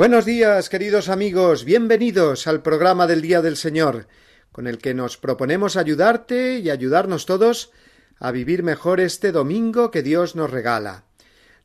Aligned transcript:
Buenos 0.00 0.24
días, 0.24 0.70
queridos 0.70 1.10
amigos, 1.10 1.66
bienvenidos 1.66 2.46
al 2.46 2.62
programa 2.62 3.06
del 3.06 3.20
Día 3.20 3.42
del 3.42 3.58
Señor, 3.58 4.08
con 4.50 4.66
el 4.66 4.78
que 4.78 4.94
nos 4.94 5.18
proponemos 5.18 5.76
ayudarte 5.76 6.58
y 6.58 6.70
ayudarnos 6.70 7.26
todos 7.26 7.70
a 8.18 8.30
vivir 8.30 8.62
mejor 8.62 8.98
este 8.98 9.30
domingo 9.30 9.90
que 9.90 10.02
Dios 10.02 10.36
nos 10.36 10.50
regala. 10.50 11.04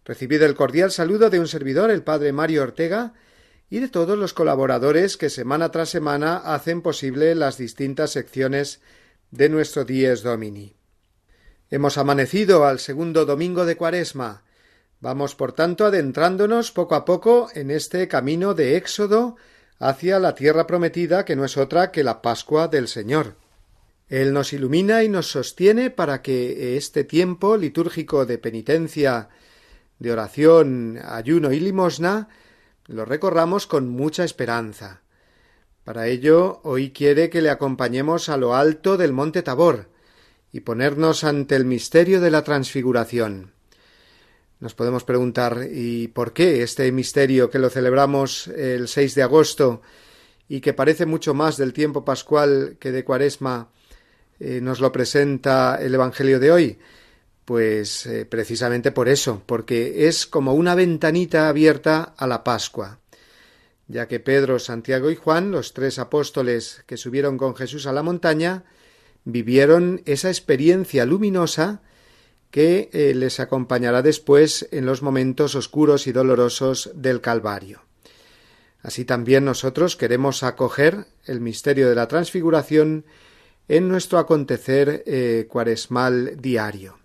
Recibido 0.03 0.45
el 0.45 0.53
cordial 0.53 0.91
saludo 0.91 1.29
de 1.29 1.39
un 1.39 1.47
servidor, 1.47 1.89
el 1.89 2.03
Padre 2.03 2.33
Mario 2.33 2.63
Ortega, 2.63 3.13
y 3.69 3.79
de 3.79 3.87
todos 3.87 4.17
los 4.19 4.33
colaboradores 4.33 5.15
que 5.15 5.29
semana 5.29 5.71
tras 5.71 5.87
semana 5.87 6.35
hacen 6.35 6.81
posible 6.81 7.35
las 7.35 7.57
distintas 7.57 8.11
secciones 8.11 8.81
de 9.31 9.47
nuestro 9.47 9.85
Dies 9.85 10.23
Domini. 10.23 10.75
Hemos 11.69 11.97
amanecido 11.97 12.65
al 12.65 12.79
segundo 12.79 13.25
domingo 13.25 13.65
de 13.65 13.77
Cuaresma, 13.77 14.43
Vamos, 15.01 15.35
por 15.35 15.53
tanto, 15.53 15.85
adentrándonos 15.85 16.71
poco 16.71 16.95
a 16.95 17.05
poco 17.05 17.49
en 17.53 17.71
este 17.71 18.07
camino 18.07 18.53
de 18.53 18.77
éxodo 18.77 19.35
hacia 19.79 20.19
la 20.19 20.35
tierra 20.35 20.67
prometida 20.67 21.25
que 21.25 21.35
no 21.35 21.45
es 21.45 21.57
otra 21.57 21.91
que 21.91 22.03
la 22.03 22.21
Pascua 22.21 22.67
del 22.67 22.87
Señor. 22.87 23.35
Él 24.07 24.33
nos 24.33 24.53
ilumina 24.53 25.03
y 25.03 25.09
nos 25.09 25.31
sostiene 25.31 25.89
para 25.89 26.21
que 26.21 26.77
este 26.77 27.03
tiempo 27.03 27.57
litúrgico 27.57 28.25
de 28.25 28.37
penitencia, 28.37 29.29
de 29.99 30.11
oración, 30.11 30.99
ayuno 31.03 31.51
y 31.51 31.59
limosna 31.59 32.29
lo 32.87 33.03
recorramos 33.05 33.65
con 33.65 33.89
mucha 33.89 34.23
esperanza. 34.23 35.01
Para 35.83 36.07
ello, 36.07 36.61
hoy 36.63 36.91
quiere 36.91 37.29
que 37.29 37.41
le 37.41 37.49
acompañemos 37.49 38.29
a 38.29 38.37
lo 38.37 38.55
alto 38.55 38.97
del 38.97 39.11
monte 39.11 39.41
Tabor 39.41 39.89
y 40.51 40.61
ponernos 40.61 41.23
ante 41.23 41.55
el 41.55 41.65
misterio 41.65 42.21
de 42.21 42.31
la 42.31 42.43
transfiguración. 42.43 43.54
Nos 44.59 44.73
podemos 44.73 45.03
preguntar 45.03 45.67
¿y 45.69 46.07
por 46.07 46.31
qué 46.31 46.63
este 46.63 46.89
misterio 46.91 47.49
que 47.49 47.59
lo 47.59 47.69
celebramos 47.69 48.47
el 48.47 48.87
6 48.87 49.13
de 49.15 49.23
agosto 49.23 49.81
y 50.47 50.61
que 50.61 50.73
parece 50.73 51.05
mucho 51.05 51.33
más 51.33 51.57
del 51.57 51.73
tiempo 51.73 52.05
pascual 52.05 52.77
que 52.79 52.93
de 52.93 53.03
Cuaresma 53.03 53.69
eh, 54.39 54.61
nos 54.61 54.79
lo 54.79 54.93
presenta 54.93 55.77
el 55.81 55.93
Evangelio 55.93 56.39
de 56.39 56.51
hoy? 56.51 56.79
Pues 57.43 58.05
eh, 58.05 58.25
precisamente 58.25 58.93
por 58.93 59.09
eso, 59.09 59.43
porque 59.45 60.07
es 60.07 60.25
como 60.25 60.53
una 60.53 60.73
ventanita 60.73 61.49
abierta 61.49 62.15
a 62.17 62.25
la 62.25 62.43
Pascua, 62.45 62.99
ya 63.87 64.07
que 64.07 64.21
Pedro, 64.21 64.57
Santiago 64.57 65.11
y 65.11 65.15
Juan, 65.15 65.51
los 65.51 65.73
tres 65.73 65.99
apóstoles 65.99 66.81
que 66.87 66.95
subieron 66.97 67.37
con 67.37 67.55
Jesús 67.55 67.87
a 67.87 67.93
la 67.93 68.03
montaña, 68.03 68.63
vivieron 69.25 70.01
esa 70.05 70.29
experiencia 70.29 71.05
luminosa 71.05 71.81
que 72.51 72.89
eh, 72.93 73.13
les 73.15 73.39
acompañará 73.39 74.01
después 74.01 74.67
en 74.71 74.85
los 74.85 75.01
momentos 75.01 75.55
oscuros 75.55 76.07
y 76.07 76.11
dolorosos 76.11 76.91
del 76.95 77.21
Calvario. 77.21 77.81
Así 78.81 79.03
también 79.03 79.45
nosotros 79.45 79.95
queremos 79.95 80.43
acoger 80.43 81.07
el 81.25 81.41
misterio 81.41 81.89
de 81.89 81.95
la 81.95 82.07
transfiguración 82.07 83.05
en 83.67 83.87
nuestro 83.87 84.19
acontecer 84.19 85.03
eh, 85.07 85.47
cuaresmal 85.49 86.39
diario. 86.39 86.99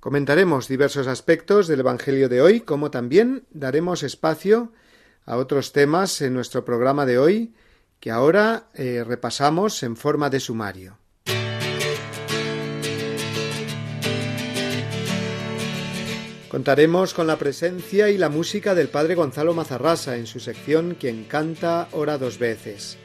Comentaremos 0.00 0.68
diversos 0.68 1.06
aspectos 1.06 1.68
del 1.68 1.80
Evangelio 1.80 2.28
de 2.28 2.40
hoy, 2.40 2.60
como 2.60 2.90
también 2.90 3.44
daremos 3.50 4.02
espacio 4.02 4.72
a 5.24 5.36
otros 5.36 5.72
temas 5.72 6.20
en 6.20 6.34
nuestro 6.34 6.64
programa 6.64 7.06
de 7.06 7.18
hoy, 7.18 7.54
que 8.00 8.10
ahora 8.10 8.68
eh, 8.74 9.04
repasamos 9.06 9.82
en 9.82 9.96
forma 9.96 10.30
de 10.30 10.40
sumario. 10.40 10.98
Contaremos 16.56 17.12
con 17.12 17.26
la 17.26 17.36
presencia 17.36 18.08
y 18.08 18.16
la 18.16 18.30
música 18.30 18.74
del 18.74 18.88
padre 18.88 19.14
Gonzalo 19.14 19.52
Mazarrasa 19.52 20.16
en 20.16 20.26
su 20.26 20.40
sección 20.40 20.96
Quien 20.98 21.24
canta 21.24 21.86
ora 21.92 22.16
dos 22.16 22.38
veces. 22.38 22.96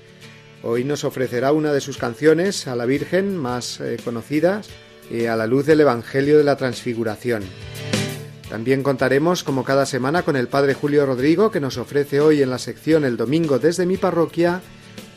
Hoy 0.64 0.86
nos 0.86 1.04
ofrecerá 1.04 1.52
una 1.52 1.74
de 1.74 1.82
sus 1.82 1.98
canciones 1.98 2.66
a 2.68 2.78
la 2.78 2.86
Virgen 2.86 3.36
más 3.36 3.82
eh, 3.82 3.98
conocidas 4.06 4.70
a 5.30 5.36
la 5.36 5.48
luz 5.48 5.66
del 5.66 5.82
Evangelio 5.82 6.38
de 6.38 6.46
la 6.46 6.56
Transfiguración. 6.56 7.44
También 8.48 8.84
contaremos, 8.84 9.44
como 9.44 9.66
cada 9.66 9.86
semana, 9.86 10.24
con 10.24 10.38
el 10.38 10.48
padre 10.48 10.74
Julio 10.74 11.06
Rodrigo, 11.06 11.52
que 11.52 11.60
nos 11.60 11.78
ofrece 11.78 12.22
hoy 12.22 12.42
en 12.42 12.52
la 12.52 12.58
sección 12.58 13.04
El 13.04 13.18
Domingo 13.18 13.60
desde 13.60 13.86
mi 13.86 13.98
parroquia 13.98 14.62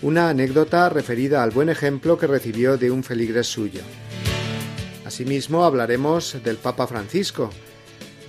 una 0.02 0.28
anécdota 0.28 0.88
referida 0.88 1.44
al 1.44 1.52
buen 1.52 1.68
ejemplo 1.68 2.18
que 2.18 2.26
recibió 2.26 2.78
de 2.78 2.90
un 2.90 3.04
feligres 3.04 3.46
suyo. 3.46 3.82
Asimismo, 5.06 5.64
hablaremos 5.64 6.38
del 6.42 6.56
Papa 6.56 6.88
Francisco, 6.88 7.50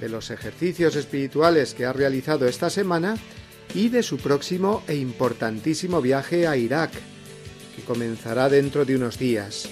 de 0.06 0.10
los 0.10 0.30
ejercicios 0.30 0.96
espirituales 0.96 1.74
que 1.74 1.84
ha 1.84 1.92
realizado 1.92 2.48
esta 2.48 2.70
semana 2.70 3.18
y 3.74 3.90
de 3.90 4.04
su 4.04 4.18
próximo 4.20 4.84
e 4.88 4.96
importantísimo 4.96 6.00
viaje 6.00 6.46
a 6.46 6.56
Irak, 6.58 6.92
que 7.76 7.82
comenzará 7.82 8.48
dentro 8.48 8.86
de 8.86 8.96
unos 8.96 9.18
días. 9.18 9.68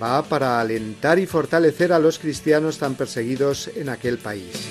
Va 0.00 0.22
para 0.22 0.60
alentar 0.60 1.18
y 1.18 1.26
fortalecer 1.26 1.92
a 1.92 1.98
los 1.98 2.20
cristianos 2.20 2.78
tan 2.78 2.94
perseguidos 2.94 3.68
en 3.74 3.88
aquel 3.88 4.18
país. 4.18 4.68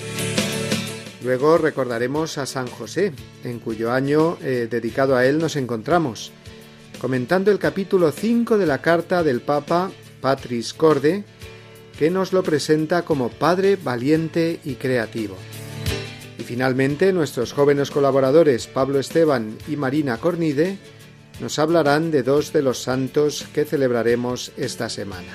Luego 1.22 1.58
recordaremos 1.58 2.38
a 2.38 2.46
San 2.46 2.66
José, 2.66 3.12
en 3.44 3.58
cuyo 3.58 3.92
año 3.92 4.38
eh, 4.40 4.68
dedicado 4.70 5.16
a 5.16 5.26
él 5.26 5.36
nos 5.36 5.56
encontramos, 5.56 6.32
comentando 6.98 7.50
el 7.50 7.58
capítulo 7.58 8.10
5 8.10 8.56
de 8.56 8.66
la 8.66 8.80
carta 8.80 9.22
del 9.22 9.42
Papa 9.42 9.90
Patris 10.22 10.72
Corde, 10.72 11.24
que 12.02 12.10
nos 12.10 12.32
lo 12.32 12.42
presenta 12.42 13.02
como 13.02 13.28
padre 13.28 13.76
valiente 13.76 14.58
y 14.64 14.74
creativo. 14.74 15.36
Y 16.36 16.42
finalmente 16.42 17.12
nuestros 17.12 17.52
jóvenes 17.52 17.92
colaboradores 17.92 18.66
Pablo 18.66 18.98
Esteban 18.98 19.56
y 19.68 19.76
Marina 19.76 20.16
Cornide 20.16 20.78
nos 21.40 21.60
hablarán 21.60 22.10
de 22.10 22.24
dos 22.24 22.52
de 22.52 22.60
los 22.60 22.82
santos 22.82 23.46
que 23.54 23.64
celebraremos 23.64 24.50
esta 24.56 24.88
semana. 24.88 25.32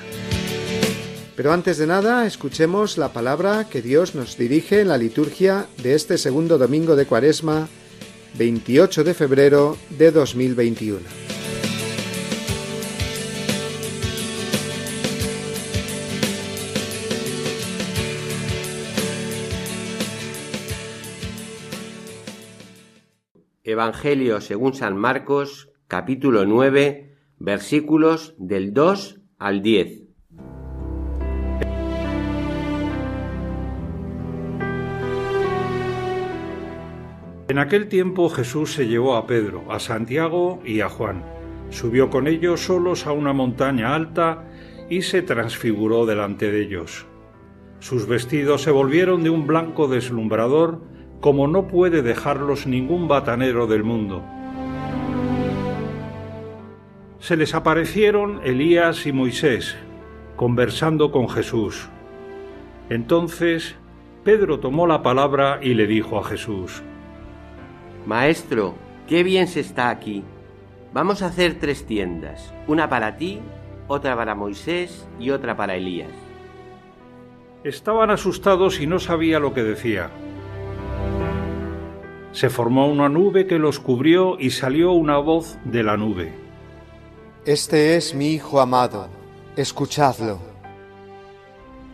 Pero 1.36 1.54
antes 1.54 1.78
de 1.78 1.86
nada, 1.86 2.26
escuchemos 2.26 2.98
la 2.98 3.14
palabra 3.14 3.66
que 3.70 3.80
Dios 3.80 4.14
nos 4.14 4.36
dirige 4.36 4.82
en 4.82 4.88
la 4.88 4.98
liturgia 4.98 5.68
de 5.82 5.94
este 5.94 6.18
segundo 6.18 6.58
domingo 6.58 6.96
de 6.96 7.06
Cuaresma, 7.06 7.66
28 8.36 9.04
de 9.04 9.14
febrero 9.14 9.78
de 9.88 10.10
2021. 10.10 11.37
Evangelio 23.68 24.40
según 24.40 24.72
San 24.72 24.96
Marcos, 24.96 25.68
capítulo 25.88 26.46
9, 26.46 27.14
versículos 27.38 28.34
del 28.38 28.72
2 28.72 29.20
al 29.38 29.60
10. 29.60 30.04
En 37.48 37.58
aquel 37.58 37.88
tiempo 37.88 38.30
Jesús 38.30 38.72
se 38.72 38.88
llevó 38.88 39.16
a 39.16 39.26
Pedro, 39.26 39.70
a 39.70 39.80
Santiago 39.80 40.62
y 40.64 40.80
a 40.80 40.88
Juan. 40.88 41.22
Subió 41.68 42.08
con 42.08 42.26
ellos 42.26 42.60
solos 42.60 43.06
a 43.06 43.12
una 43.12 43.34
montaña 43.34 43.94
alta 43.94 44.48
y 44.88 45.02
se 45.02 45.20
transfiguró 45.20 46.06
delante 46.06 46.50
de 46.50 46.62
ellos. 46.62 47.04
Sus 47.80 48.06
vestidos 48.06 48.62
se 48.62 48.70
volvieron 48.70 49.22
de 49.22 49.28
un 49.28 49.46
blanco 49.46 49.88
deslumbrador 49.88 50.80
como 51.20 51.48
no 51.48 51.66
puede 51.66 52.02
dejarlos 52.02 52.66
ningún 52.66 53.08
batanero 53.08 53.66
del 53.66 53.84
mundo. 53.84 54.22
Se 57.18 57.36
les 57.36 57.54
aparecieron 57.54 58.40
Elías 58.44 59.06
y 59.06 59.12
Moisés, 59.12 59.76
conversando 60.36 61.10
con 61.10 61.28
Jesús. 61.28 61.88
Entonces 62.88 63.74
Pedro 64.22 64.60
tomó 64.60 64.86
la 64.86 65.02
palabra 65.02 65.58
y 65.60 65.74
le 65.74 65.86
dijo 65.86 66.18
a 66.18 66.24
Jesús, 66.24 66.82
Maestro, 68.06 68.74
qué 69.06 69.22
bien 69.22 69.48
se 69.48 69.60
está 69.60 69.90
aquí. 69.90 70.22
Vamos 70.94 71.22
a 71.22 71.26
hacer 71.26 71.58
tres 71.58 71.84
tiendas, 71.84 72.54
una 72.66 72.88
para 72.88 73.16
ti, 73.16 73.40
otra 73.88 74.16
para 74.16 74.34
Moisés 74.34 75.06
y 75.18 75.30
otra 75.30 75.56
para 75.56 75.74
Elías. 75.74 76.08
Estaban 77.64 78.10
asustados 78.10 78.80
y 78.80 78.86
no 78.86 78.98
sabía 79.00 79.40
lo 79.40 79.52
que 79.52 79.64
decía. 79.64 80.10
Se 82.38 82.50
formó 82.50 82.86
una 82.86 83.08
nube 83.08 83.48
que 83.48 83.58
los 83.58 83.80
cubrió 83.80 84.38
y 84.38 84.50
salió 84.50 84.92
una 84.92 85.18
voz 85.18 85.58
de 85.64 85.82
la 85.82 85.96
nube. 85.96 86.32
Este 87.44 87.96
es 87.96 88.14
mi 88.14 88.28
Hijo 88.28 88.60
amado, 88.60 89.08
escuchadlo. 89.56 90.38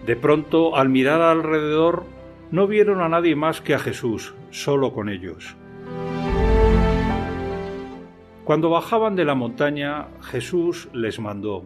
De 0.04 0.16
pronto, 0.16 0.76
al 0.76 0.90
mirar 0.90 1.22
alrededor, 1.22 2.04
no 2.50 2.66
vieron 2.66 3.00
a 3.00 3.08
nadie 3.08 3.34
más 3.34 3.62
que 3.62 3.72
a 3.72 3.78
Jesús, 3.78 4.34
solo 4.50 4.92
con 4.92 5.08
ellos. 5.08 5.56
Cuando 8.44 8.68
bajaban 8.68 9.16
de 9.16 9.24
la 9.24 9.34
montaña, 9.34 10.08
Jesús 10.20 10.90
les 10.92 11.18
mandó, 11.20 11.64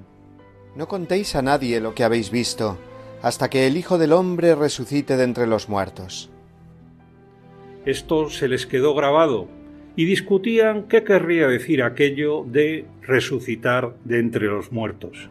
No 0.76 0.86
contéis 0.86 1.34
a 1.34 1.42
nadie 1.42 1.80
lo 1.80 1.96
que 1.96 2.04
habéis 2.04 2.30
visto, 2.30 2.78
hasta 3.22 3.50
que 3.50 3.66
el 3.66 3.76
Hijo 3.76 3.98
del 3.98 4.12
Hombre 4.12 4.54
resucite 4.54 5.16
de 5.16 5.24
entre 5.24 5.48
los 5.48 5.68
muertos. 5.68 6.30
Esto 7.88 8.28
se 8.28 8.48
les 8.48 8.66
quedó 8.66 8.94
grabado 8.94 9.48
y 9.96 10.04
discutían 10.04 10.88
qué 10.88 11.04
querría 11.04 11.48
decir 11.48 11.82
aquello 11.82 12.44
de 12.44 12.84
resucitar 13.00 13.94
de 14.04 14.18
entre 14.18 14.44
los 14.44 14.72
muertos. 14.72 15.30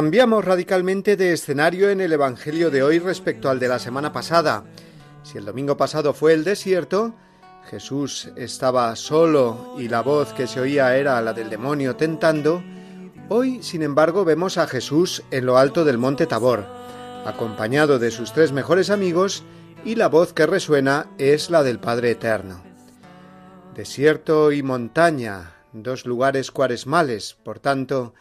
Cambiamos 0.00 0.46
radicalmente 0.46 1.14
de 1.14 1.34
escenario 1.34 1.90
en 1.90 2.00
el 2.00 2.14
Evangelio 2.14 2.70
de 2.70 2.82
hoy 2.82 2.98
respecto 2.98 3.50
al 3.50 3.58
de 3.58 3.68
la 3.68 3.78
semana 3.78 4.14
pasada. 4.14 4.64
Si 5.22 5.36
el 5.36 5.44
domingo 5.44 5.76
pasado 5.76 6.14
fue 6.14 6.32
el 6.32 6.42
desierto, 6.42 7.14
Jesús 7.68 8.30
estaba 8.34 8.96
solo 8.96 9.74
y 9.78 9.88
la 9.88 10.00
voz 10.00 10.32
que 10.32 10.46
se 10.46 10.58
oía 10.58 10.96
era 10.96 11.20
la 11.20 11.34
del 11.34 11.50
demonio 11.50 11.96
tentando, 11.96 12.62
hoy, 13.28 13.62
sin 13.62 13.82
embargo, 13.82 14.24
vemos 14.24 14.56
a 14.56 14.66
Jesús 14.66 15.22
en 15.30 15.44
lo 15.44 15.58
alto 15.58 15.84
del 15.84 15.98
monte 15.98 16.26
Tabor, 16.26 16.64
acompañado 17.26 17.98
de 17.98 18.10
sus 18.10 18.32
tres 18.32 18.52
mejores 18.52 18.88
amigos, 18.88 19.44
y 19.84 19.96
la 19.96 20.08
voz 20.08 20.32
que 20.32 20.46
resuena 20.46 21.08
es 21.18 21.50
la 21.50 21.62
del 21.62 21.78
Padre 21.78 22.12
Eterno. 22.12 22.62
Desierto 23.74 24.50
y 24.50 24.62
montaña, 24.62 25.56
dos 25.74 26.06
lugares 26.06 26.50
cuaresmales, 26.50 27.36
por 27.44 27.58
tanto, 27.58 28.14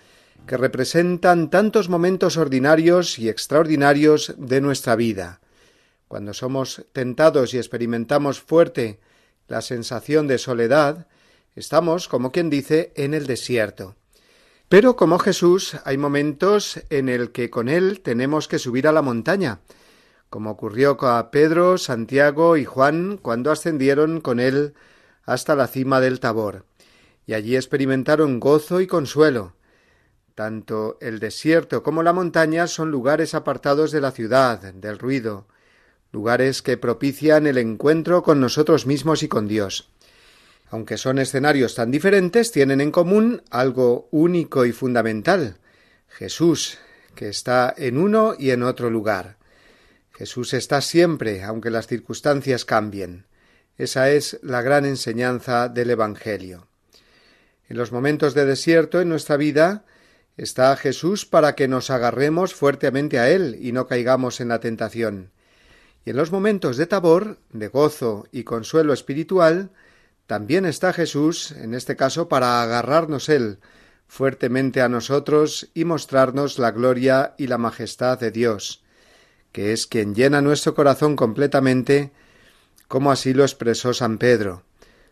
que 0.50 0.58
representan 0.58 1.52
tantos 1.52 1.90
momentos 1.90 2.36
ordinarios 2.36 3.20
y 3.20 3.30
extraordinarios 3.30 4.34
de 4.36 4.62
nuestra 4.62 4.96
vida. 4.96 5.42
Cuando 6.08 6.34
somos 6.34 6.88
tentados 6.92 7.54
y 7.54 7.60
experimentamos 7.60 8.40
fuerte 8.40 9.00
la 9.48 9.62
sensación 9.62 10.26
de 10.26 10.40
soledad, 10.40 11.06
estamos, 11.56 12.08
como 12.08 12.32
quien 12.32 12.50
dice, 12.50 12.92
en 12.96 13.14
el 13.14 13.28
desierto. 13.28 13.96
Pero 14.70 14.96
como 14.96 15.20
Jesús, 15.20 15.78
hay 15.86 16.00
momentos 16.00 16.82
en 16.90 17.10
el 17.10 17.32
que 17.32 17.52
con 17.52 17.70
Él 17.70 18.02
tenemos 18.02 18.48
que 18.48 18.58
subir 18.58 18.88
a 18.88 18.92
la 18.92 19.04
montaña, 19.04 19.60
como 20.32 20.50
ocurrió 20.50 20.98
a 21.06 21.30
Pedro, 21.30 21.78
Santiago 21.78 22.58
y 22.58 22.66
Juan 22.66 23.20
cuando 23.22 23.52
ascendieron 23.52 24.20
con 24.20 24.40
Él 24.40 24.74
hasta 25.26 25.54
la 25.54 25.68
cima 25.68 26.02
del 26.02 26.20
Tabor, 26.20 26.66
y 27.28 27.36
allí 27.36 27.56
experimentaron 27.56 28.40
gozo 28.40 28.82
y 28.82 28.88
consuelo. 28.88 29.54
Tanto 30.40 30.98
el 31.02 31.20
desierto 31.20 31.84
como 31.84 32.02
la 32.02 32.14
montaña 32.14 32.68
son 32.68 32.92
lugares 32.92 33.36
apartados 33.36 33.92
de 33.92 34.00
la 34.00 34.12
ciudad, 34.12 34.74
del 34.74 34.98
ruido, 34.98 35.48
lugares 36.14 36.62
que 36.62 36.78
propician 36.78 37.46
el 37.46 37.58
encuentro 37.58 38.24
con 38.24 38.40
nosotros 38.40 38.86
mismos 38.86 39.22
y 39.22 39.28
con 39.28 39.50
Dios. 39.50 39.90
Aunque 40.70 40.96
son 40.96 41.20
escenarios 41.20 41.76
tan 41.76 41.92
diferentes, 41.92 42.54
tienen 42.54 42.80
en 42.80 42.90
común 42.90 43.44
algo 43.52 44.08
único 44.12 44.64
y 44.64 44.72
fundamental 44.72 45.58
Jesús, 46.08 46.78
que 47.16 47.28
está 47.28 47.74
en 47.76 47.98
uno 47.98 48.34
y 48.40 48.52
en 48.52 48.64
otro 48.64 48.90
lugar. 48.90 49.36
Jesús 50.14 50.54
está 50.54 50.80
siempre, 50.80 51.44
aunque 51.44 51.70
las 51.70 51.88
circunstancias 51.88 52.64
cambien. 52.64 53.26
Esa 53.78 54.10
es 54.10 54.40
la 54.42 54.62
gran 54.62 54.86
enseñanza 54.86 55.68
del 55.68 55.90
Evangelio. 55.90 56.70
En 57.68 57.76
los 57.76 57.92
momentos 57.92 58.34
de 58.36 58.46
desierto 58.46 59.02
en 59.02 59.10
nuestra 59.10 59.36
vida 59.36 59.84
está 60.40 60.76
Jesús 60.78 61.26
para 61.26 61.54
que 61.54 61.68
nos 61.68 61.90
agarremos 61.90 62.54
fuertemente 62.54 63.20
a 63.20 63.30
Él 63.30 63.58
y 63.60 63.74
no 63.74 63.88
caigamos 63.88 64.40
en 64.40 64.48
la 64.48 64.60
tentación. 64.60 65.32
Y 66.06 66.12
en 66.12 66.16
los 66.16 66.32
momentos 66.32 66.78
de 66.78 66.88
tabor, 66.88 67.40
de 67.52 67.68
gozo 67.68 68.26
y 68.32 68.44
consuelo 68.44 68.94
espiritual, 68.94 69.70
también 70.28 70.66
está 70.66 70.94
Jesús, 70.94 71.52
en 71.52 71.74
este 71.74 71.98
caso, 71.98 72.30
para 72.30 72.62
agarrarnos 72.62 73.28
Él 73.28 73.60
fuertemente 74.08 74.82
a 74.82 74.90
nosotros 74.90 75.70
y 75.74 75.84
mostrarnos 75.86 76.58
la 76.58 76.72
gloria 76.72 77.36
y 77.38 77.48
la 77.48 77.58
majestad 77.58 78.18
de 78.18 78.32
Dios, 78.32 78.82
que 79.52 79.74
es 79.74 79.88
quien 79.88 80.16
llena 80.16 80.42
nuestro 80.42 80.74
corazón 80.74 81.16
completamente, 81.16 82.12
como 82.88 83.12
así 83.12 83.34
lo 83.34 83.44
expresó 83.44 83.94
San 83.94 84.18
Pedro. 84.18 84.64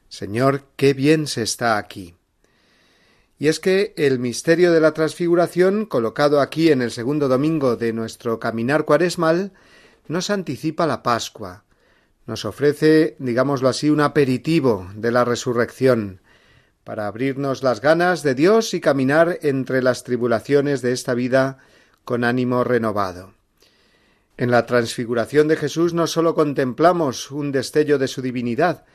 Señor, 0.07 0.63
qué 0.77 0.93
bien 0.93 1.27
se 1.27 1.43
está 1.43 1.77
aquí. 1.77 2.15
Y 3.39 3.50
es 3.50 3.60
que 3.60 3.94
el 3.98 4.20
misterio 4.20 4.72
de 4.72 4.79
la 4.79 4.94
transfiguración, 4.94 5.86
colocado 5.86 6.41
aquí 6.41 6.72
en 6.72 6.82
el 6.82 6.91
segundo 6.91 7.27
domingo 7.27 7.75
de 7.75 7.94
nuestro 7.94 8.39
caminar 8.39 8.86
cuaresmal, 8.86 9.51
nos 10.08 10.29
anticipa 10.29 10.88
la 10.88 11.03
Pascua, 11.03 11.63
nos 12.25 12.46
ofrece, 12.46 13.15
digámoslo 13.20 13.70
así, 13.70 13.89
un 13.89 14.01
aperitivo 14.01 14.89
de 14.96 15.12
la 15.12 15.24
resurrección, 15.24 16.22
para 16.84 17.08
abrirnos 17.08 17.63
las 17.63 17.82
ganas 17.82 18.24
de 18.24 18.34
Dios 18.34 18.74
y 18.74 18.82
caminar 18.82 19.39
entre 19.41 19.84
las 19.84 20.03
tribulaciones 20.03 20.82
de 20.82 20.94
esta 20.94 21.13
vida 21.13 21.60
con 22.06 22.24
ánimo 22.24 22.63
renovado. 22.63 23.34
En 24.38 24.51
la 24.51 24.65
transfiguración 24.65 25.48
de 25.48 25.58
Jesús 25.58 25.94
no 25.94 26.08
sólo 26.08 26.34
contemplamos 26.34 27.32
un 27.32 27.51
destello 27.51 27.98
de 27.98 28.08
su 28.08 28.22
divinidad, 28.22 28.86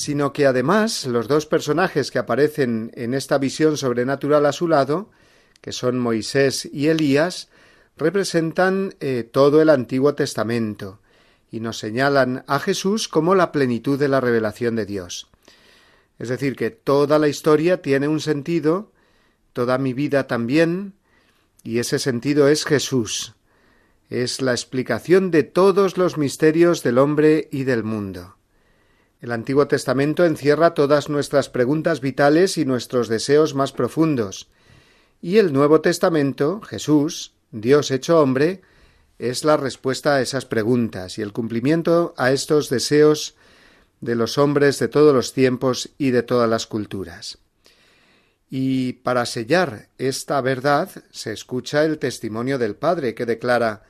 sino 0.00 0.32
que 0.32 0.46
además 0.46 1.04
los 1.04 1.28
dos 1.28 1.44
personajes 1.44 2.10
que 2.10 2.18
aparecen 2.18 2.90
en 2.94 3.12
esta 3.12 3.36
visión 3.36 3.76
sobrenatural 3.76 4.46
a 4.46 4.52
su 4.52 4.66
lado, 4.66 5.10
que 5.60 5.72
son 5.72 5.98
Moisés 5.98 6.66
y 6.72 6.86
Elías, 6.86 7.50
representan 7.98 8.94
eh, 9.00 9.28
todo 9.30 9.60
el 9.60 9.68
Antiguo 9.68 10.14
Testamento 10.14 11.00
y 11.50 11.60
nos 11.60 11.76
señalan 11.76 12.44
a 12.46 12.60
Jesús 12.60 13.08
como 13.08 13.34
la 13.34 13.52
plenitud 13.52 13.98
de 13.98 14.08
la 14.08 14.22
revelación 14.22 14.74
de 14.74 14.86
Dios. 14.86 15.28
Es 16.18 16.30
decir, 16.30 16.56
que 16.56 16.70
toda 16.70 17.18
la 17.18 17.28
historia 17.28 17.82
tiene 17.82 18.08
un 18.08 18.20
sentido, 18.20 18.92
toda 19.52 19.76
mi 19.76 19.92
vida 19.92 20.26
también, 20.26 20.94
y 21.62 21.78
ese 21.78 21.98
sentido 21.98 22.48
es 22.48 22.64
Jesús. 22.64 23.34
Es 24.08 24.40
la 24.40 24.52
explicación 24.52 25.30
de 25.30 25.42
todos 25.42 25.98
los 25.98 26.16
misterios 26.16 26.82
del 26.82 26.96
hombre 26.96 27.50
y 27.52 27.64
del 27.64 27.84
mundo. 27.84 28.39
El 29.20 29.32
Antiguo 29.32 29.68
Testamento 29.68 30.24
encierra 30.24 30.72
todas 30.72 31.10
nuestras 31.10 31.50
preguntas 31.50 32.00
vitales 32.00 32.56
y 32.56 32.64
nuestros 32.64 33.08
deseos 33.08 33.54
más 33.54 33.72
profundos, 33.72 34.48
y 35.20 35.36
el 35.36 35.52
Nuevo 35.52 35.82
Testamento, 35.82 36.62
Jesús, 36.62 37.34
Dios 37.50 37.90
hecho 37.90 38.20
hombre, 38.20 38.62
es 39.18 39.44
la 39.44 39.58
respuesta 39.58 40.14
a 40.14 40.22
esas 40.22 40.46
preguntas 40.46 41.18
y 41.18 41.22
el 41.22 41.34
cumplimiento 41.34 42.14
a 42.16 42.32
estos 42.32 42.70
deseos 42.70 43.36
de 44.00 44.14
los 44.14 44.38
hombres 44.38 44.78
de 44.78 44.88
todos 44.88 45.14
los 45.14 45.34
tiempos 45.34 45.90
y 45.98 46.10
de 46.10 46.22
todas 46.22 46.48
las 46.48 46.66
culturas. 46.66 47.38
Y 48.48 48.94
para 48.94 49.26
sellar 49.26 49.90
esta 49.98 50.40
verdad 50.40 50.88
se 51.10 51.34
escucha 51.34 51.84
el 51.84 51.98
testimonio 51.98 52.58
del 52.58 52.74
Padre 52.74 53.14
que 53.14 53.26
declara 53.26 53.82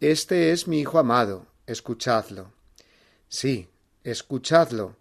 Este 0.00 0.50
es 0.50 0.66
mi 0.66 0.80
Hijo 0.80 0.98
amado, 0.98 1.46
escuchadlo. 1.66 2.52
Sí, 3.28 3.68
escuchadlo, 4.04 4.96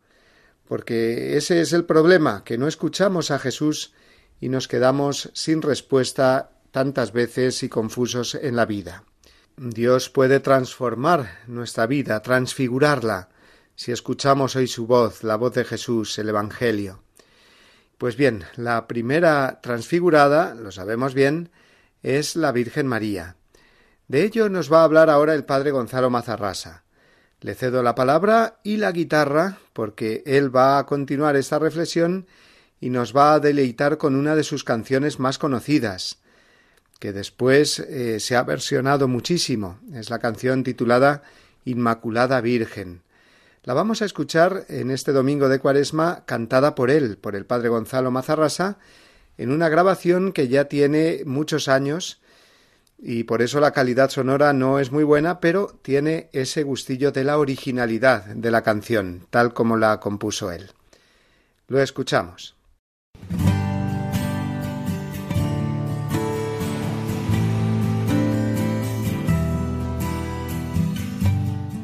porque 0.67 1.37
ese 1.37 1.61
es 1.61 1.73
el 1.73 1.85
problema, 1.85 2.43
que 2.43 2.57
no 2.57 2.67
escuchamos 2.67 3.31
a 3.31 3.39
Jesús 3.39 3.93
y 4.39 4.49
nos 4.49 4.67
quedamos 4.67 5.29
sin 5.33 5.61
respuesta 5.61 6.51
tantas 6.71 7.11
veces 7.11 7.63
y 7.63 7.69
confusos 7.69 8.35
en 8.35 8.55
la 8.55 8.65
vida. 8.65 9.03
Dios 9.57 10.09
puede 10.09 10.39
transformar 10.39 11.39
nuestra 11.47 11.85
vida, 11.85 12.21
transfigurarla, 12.21 13.29
si 13.75 13.91
escuchamos 13.91 14.55
hoy 14.55 14.67
su 14.67 14.87
voz, 14.87 15.23
la 15.23 15.35
voz 15.35 15.53
de 15.53 15.65
Jesús, 15.65 16.17
el 16.19 16.29
Evangelio. 16.29 17.03
Pues 17.97 18.15
bien, 18.15 18.45
la 18.55 18.87
primera 18.87 19.59
transfigurada, 19.61 20.55
lo 20.55 20.71
sabemos 20.71 21.13
bien, 21.13 21.51
es 22.01 22.35
la 22.35 22.51
Virgen 22.51 22.87
María. 22.87 23.35
De 24.07 24.23
ello 24.23 24.49
nos 24.49 24.71
va 24.71 24.81
a 24.81 24.83
hablar 24.83 25.09
ahora 25.09 25.33
el 25.35 25.45
padre 25.45 25.71
Gonzalo 25.71 26.09
Mazarrasa. 26.09 26.83
Le 27.41 27.55
cedo 27.55 27.81
la 27.81 27.95
palabra 27.95 28.59
y 28.63 28.77
la 28.77 28.91
guitarra 28.91 29.57
porque 29.73 30.21
él 30.27 30.55
va 30.55 30.77
a 30.77 30.85
continuar 30.85 31.35
esta 31.35 31.57
reflexión 31.57 32.27
y 32.79 32.91
nos 32.91 33.17
va 33.17 33.33
a 33.33 33.39
deleitar 33.39 33.97
con 33.97 34.15
una 34.15 34.35
de 34.35 34.43
sus 34.43 34.63
canciones 34.63 35.19
más 35.19 35.39
conocidas, 35.39 36.19
que 36.99 37.11
después 37.13 37.79
eh, 37.79 38.19
se 38.19 38.35
ha 38.35 38.43
versionado 38.43 39.07
muchísimo. 39.07 39.79
Es 39.91 40.11
la 40.11 40.19
canción 40.19 40.63
titulada 40.63 41.23
Inmaculada 41.65 42.41
Virgen. 42.41 43.01
La 43.63 43.73
vamos 43.73 44.03
a 44.03 44.05
escuchar 44.05 44.65
en 44.69 44.91
este 44.91 45.11
domingo 45.11 45.49
de 45.49 45.57
Cuaresma 45.57 46.23
cantada 46.27 46.75
por 46.75 46.91
él, 46.91 47.17
por 47.17 47.35
el 47.35 47.47
padre 47.47 47.69
Gonzalo 47.69 48.11
Mazarrasa, 48.11 48.77
en 49.39 49.51
una 49.51 49.67
grabación 49.67 50.31
que 50.31 50.47
ya 50.47 50.65
tiene 50.65 51.23
muchos 51.25 51.67
años 51.67 52.20
y 53.01 53.23
por 53.23 53.41
eso 53.41 53.59
la 53.59 53.71
calidad 53.71 54.11
sonora 54.11 54.53
no 54.53 54.77
es 54.77 54.91
muy 54.91 55.03
buena, 55.03 55.39
pero 55.39 55.79
tiene 55.81 56.29
ese 56.33 56.61
gustillo 56.61 57.11
de 57.11 57.23
la 57.23 57.39
originalidad 57.39 58.25
de 58.25 58.51
la 58.51 58.61
canción, 58.61 59.25
tal 59.31 59.53
como 59.53 59.75
la 59.75 59.99
compuso 59.99 60.51
él. 60.51 60.69
Lo 61.67 61.81
escuchamos. 61.81 62.55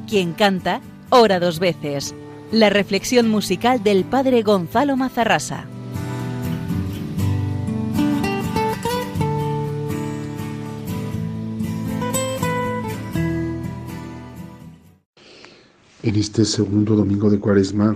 Quien 0.07 0.33
canta, 0.33 0.81
ora 1.09 1.39
dos 1.39 1.59
veces. 1.59 2.13
La 2.51 2.69
reflexión 2.69 3.27
musical 3.27 3.83
del 3.83 4.05
padre 4.05 4.41
Gonzalo 4.43 4.95
Mazarrasa. 4.95 5.67
En 16.07 16.15
este 16.15 16.45
segundo 16.45 16.95
domingo 16.95 17.29
de 17.29 17.37
Cuaresma, 17.37 17.93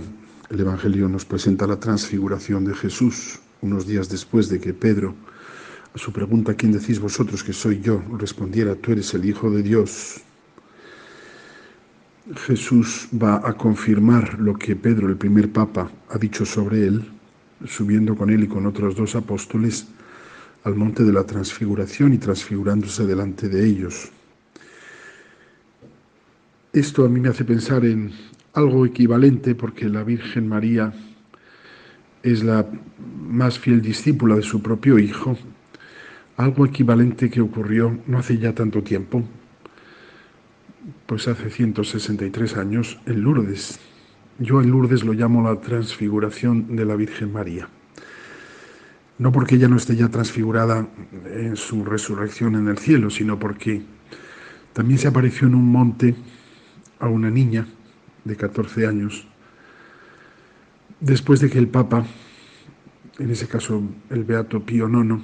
el 0.50 0.60
Evangelio 0.60 1.08
nos 1.08 1.24
presenta 1.24 1.66
la 1.66 1.80
transfiguración 1.80 2.62
de 2.62 2.74
Jesús, 2.74 3.40
unos 3.62 3.86
días 3.86 4.10
después 4.10 4.50
de 4.50 4.60
que 4.60 4.74
Pedro, 4.74 5.14
a 5.94 5.98
su 5.98 6.12
pregunta 6.12 6.52
¿quién 6.52 6.72
decís 6.72 7.00
vosotros 7.00 7.42
que 7.42 7.54
soy 7.54 7.80
yo?, 7.80 8.02
respondiera 8.18 8.74
tú 8.74 8.92
eres 8.92 9.14
el 9.14 9.24
Hijo 9.24 9.50
de 9.50 9.62
Dios. 9.62 10.20
Jesús 12.44 13.08
va 13.14 13.36
a 13.48 13.54
confirmar 13.54 14.38
lo 14.38 14.58
que 14.58 14.76
Pedro, 14.76 15.08
el 15.08 15.16
primer 15.16 15.50
papa, 15.50 15.90
ha 16.10 16.18
dicho 16.18 16.44
sobre 16.44 16.86
él, 16.86 17.10
subiendo 17.66 18.14
con 18.14 18.28
él 18.28 18.44
y 18.44 18.46
con 18.46 18.66
otros 18.66 18.94
dos 18.94 19.14
apóstoles 19.14 19.86
al 20.64 20.74
monte 20.74 21.02
de 21.02 21.14
la 21.14 21.24
transfiguración 21.24 22.12
y 22.12 22.18
transfigurándose 22.18 23.06
delante 23.06 23.48
de 23.48 23.66
ellos. 23.66 24.12
Esto 26.72 27.04
a 27.04 27.08
mí 27.10 27.20
me 27.20 27.28
hace 27.28 27.44
pensar 27.44 27.84
en 27.84 28.12
algo 28.54 28.86
equivalente 28.86 29.54
porque 29.54 29.90
la 29.90 30.04
Virgen 30.04 30.48
María 30.48 30.94
es 32.22 32.42
la 32.42 32.66
más 33.28 33.58
fiel 33.58 33.82
discípula 33.82 34.36
de 34.36 34.42
su 34.42 34.62
propio 34.62 34.98
Hijo, 34.98 35.36
algo 36.38 36.64
equivalente 36.64 37.28
que 37.28 37.42
ocurrió 37.42 37.98
no 38.06 38.18
hace 38.18 38.38
ya 38.38 38.54
tanto 38.54 38.82
tiempo, 38.82 39.22
pues 41.04 41.28
hace 41.28 41.50
163 41.50 42.56
años 42.56 42.98
en 43.04 43.20
Lourdes. 43.20 43.78
Yo 44.38 44.62
en 44.62 44.70
Lourdes 44.70 45.04
lo 45.04 45.12
llamo 45.12 45.42
la 45.42 45.60
transfiguración 45.60 46.74
de 46.74 46.86
la 46.86 46.96
Virgen 46.96 47.34
María. 47.34 47.68
No 49.18 49.30
porque 49.30 49.56
ella 49.56 49.68
no 49.68 49.76
esté 49.76 49.94
ya 49.94 50.08
transfigurada 50.08 50.88
en 51.34 51.54
su 51.54 51.84
resurrección 51.84 52.54
en 52.54 52.68
el 52.68 52.78
cielo, 52.78 53.10
sino 53.10 53.38
porque 53.38 53.82
también 54.72 54.98
se 54.98 55.08
apareció 55.08 55.48
en 55.48 55.54
un 55.54 55.70
monte 55.70 56.14
a 57.02 57.08
una 57.08 57.30
niña 57.30 57.66
de 58.24 58.36
14 58.36 58.86
años, 58.86 59.26
después 61.00 61.40
de 61.40 61.50
que 61.50 61.58
el 61.58 61.66
Papa, 61.66 62.06
en 63.18 63.30
ese 63.30 63.48
caso 63.48 63.82
el 64.08 64.22
Beato 64.22 64.64
Pío 64.64 64.88
IX, 64.88 65.20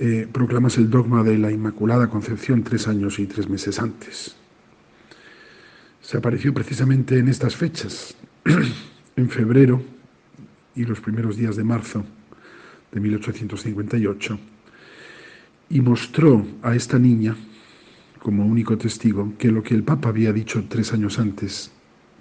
eh, 0.00 0.28
proclamase 0.30 0.80
el 0.80 0.90
dogma 0.90 1.22
de 1.22 1.38
la 1.38 1.52
Inmaculada 1.52 2.10
Concepción 2.10 2.64
tres 2.64 2.88
años 2.88 3.20
y 3.20 3.26
tres 3.26 3.48
meses 3.48 3.78
antes. 3.78 4.34
Se 6.00 6.18
apareció 6.18 6.52
precisamente 6.52 7.16
en 7.16 7.28
estas 7.28 7.54
fechas, 7.54 8.16
en 9.16 9.30
febrero 9.30 9.80
y 10.74 10.84
los 10.84 11.00
primeros 11.00 11.36
días 11.36 11.54
de 11.54 11.62
marzo 11.62 12.04
de 12.90 12.98
1858, 12.98 14.38
y 15.70 15.80
mostró 15.80 16.44
a 16.60 16.74
esta 16.74 16.98
niña 16.98 17.36
como 18.24 18.46
único 18.46 18.78
testigo 18.78 19.34
que 19.36 19.52
lo 19.52 19.62
que 19.62 19.74
el 19.74 19.82
Papa 19.82 20.08
había 20.08 20.32
dicho 20.32 20.64
tres 20.66 20.94
años 20.94 21.18
antes 21.18 21.70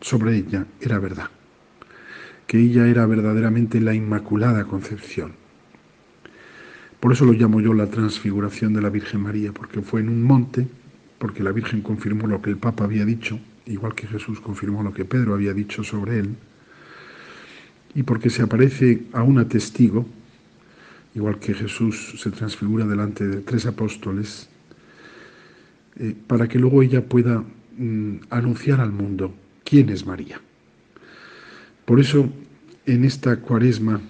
sobre 0.01 0.35
ella 0.35 0.67
era 0.81 0.99
verdad, 0.99 1.29
que 2.45 2.59
ella 2.59 2.87
era 2.87 3.05
verdaderamente 3.05 3.79
la 3.79 3.93
Inmaculada 3.93 4.65
Concepción. 4.65 5.31
Por 6.99 7.13
eso 7.13 7.23
lo 7.23 7.31
llamo 7.31 7.61
yo 7.61 7.73
la 7.73 7.87
transfiguración 7.87 8.73
de 8.73 8.81
la 8.81 8.89
Virgen 8.89 9.21
María, 9.21 9.53
porque 9.53 9.81
fue 9.81 10.01
en 10.01 10.09
un 10.09 10.23
monte, 10.23 10.67
porque 11.19 11.41
la 11.41 11.53
Virgen 11.53 11.79
confirmó 11.79 12.27
lo 12.27 12.41
que 12.41 12.49
el 12.49 12.57
Papa 12.57 12.83
había 12.83 13.05
dicho, 13.05 13.39
igual 13.65 13.95
que 13.95 14.05
Jesús 14.05 14.41
confirmó 14.41 14.83
lo 14.83 14.93
que 14.93 15.05
Pedro 15.05 15.33
había 15.33 15.53
dicho 15.53 15.85
sobre 15.85 16.19
él, 16.19 16.35
y 17.95 18.03
porque 18.03 18.29
se 18.29 18.41
aparece 18.41 19.03
a 19.13 19.23
una 19.23 19.47
testigo, 19.47 20.05
igual 21.15 21.39
que 21.39 21.53
Jesús 21.53 22.15
se 22.21 22.29
transfigura 22.29 22.85
delante 22.85 23.25
de 23.25 23.39
tres 23.39 23.65
apóstoles, 23.65 24.49
eh, 25.99 26.15
para 26.27 26.47
que 26.47 26.59
luego 26.59 26.81
ella 26.81 27.03
pueda 27.05 27.43
mm, 27.77 28.15
anunciar 28.29 28.81
al 28.81 28.91
mundo 28.91 29.33
quién 29.63 29.89
es 29.89 30.05
María. 30.05 30.39
Por 31.85 31.99
eso, 31.99 32.29
en 32.85 33.03
esta 33.03 33.37
cuaresma, 33.37 34.01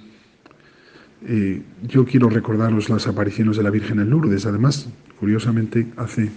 eh, 1.25 1.61
yo 1.87 2.05
quiero 2.05 2.29
recordaros 2.29 2.89
las 2.89 3.07
apariciones 3.07 3.57
de 3.57 3.63
la 3.63 3.69
Virgen 3.69 3.99
en 3.99 4.09
Lourdes. 4.09 4.45
Además, 4.45 4.89
curiosamente, 5.19 5.87
hace 5.97 6.29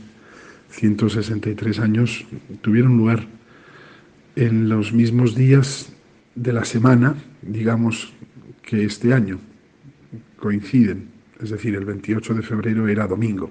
163 0.70 1.78
años 1.78 2.24
tuvieron 2.62 2.96
lugar 2.96 3.26
en 4.36 4.68
los 4.68 4.92
mismos 4.92 5.34
días 5.34 5.92
de 6.34 6.52
la 6.52 6.64
semana, 6.64 7.14
digamos, 7.42 8.12
que 8.62 8.84
este 8.84 9.12
año. 9.12 9.38
Coinciden. 10.38 11.08
Es 11.42 11.50
decir, 11.50 11.74
el 11.74 11.84
28 11.84 12.34
de 12.34 12.42
febrero 12.42 12.88
era 12.88 13.06
domingo. 13.06 13.50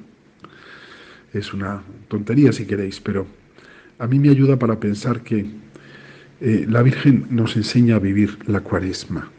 Es 1.36 1.54
una 1.54 1.84
tontería 2.08 2.54
si 2.54 2.66
queréis, 2.66 3.02
pero 3.02 3.28
a 4.00 4.08
mí 4.08 4.20
me 4.20 4.30
ayuda 4.30 4.58
para 4.58 4.80
pensar 4.80 5.20
que 5.20 5.46
eh, 6.40 6.66
la 6.70 6.82
Virgen 6.82 7.28
nos 7.30 7.58
enseña 7.58 7.98
a 7.98 8.00
vivir 8.00 8.38
la 8.48 8.62
cuaresma. 8.62 9.30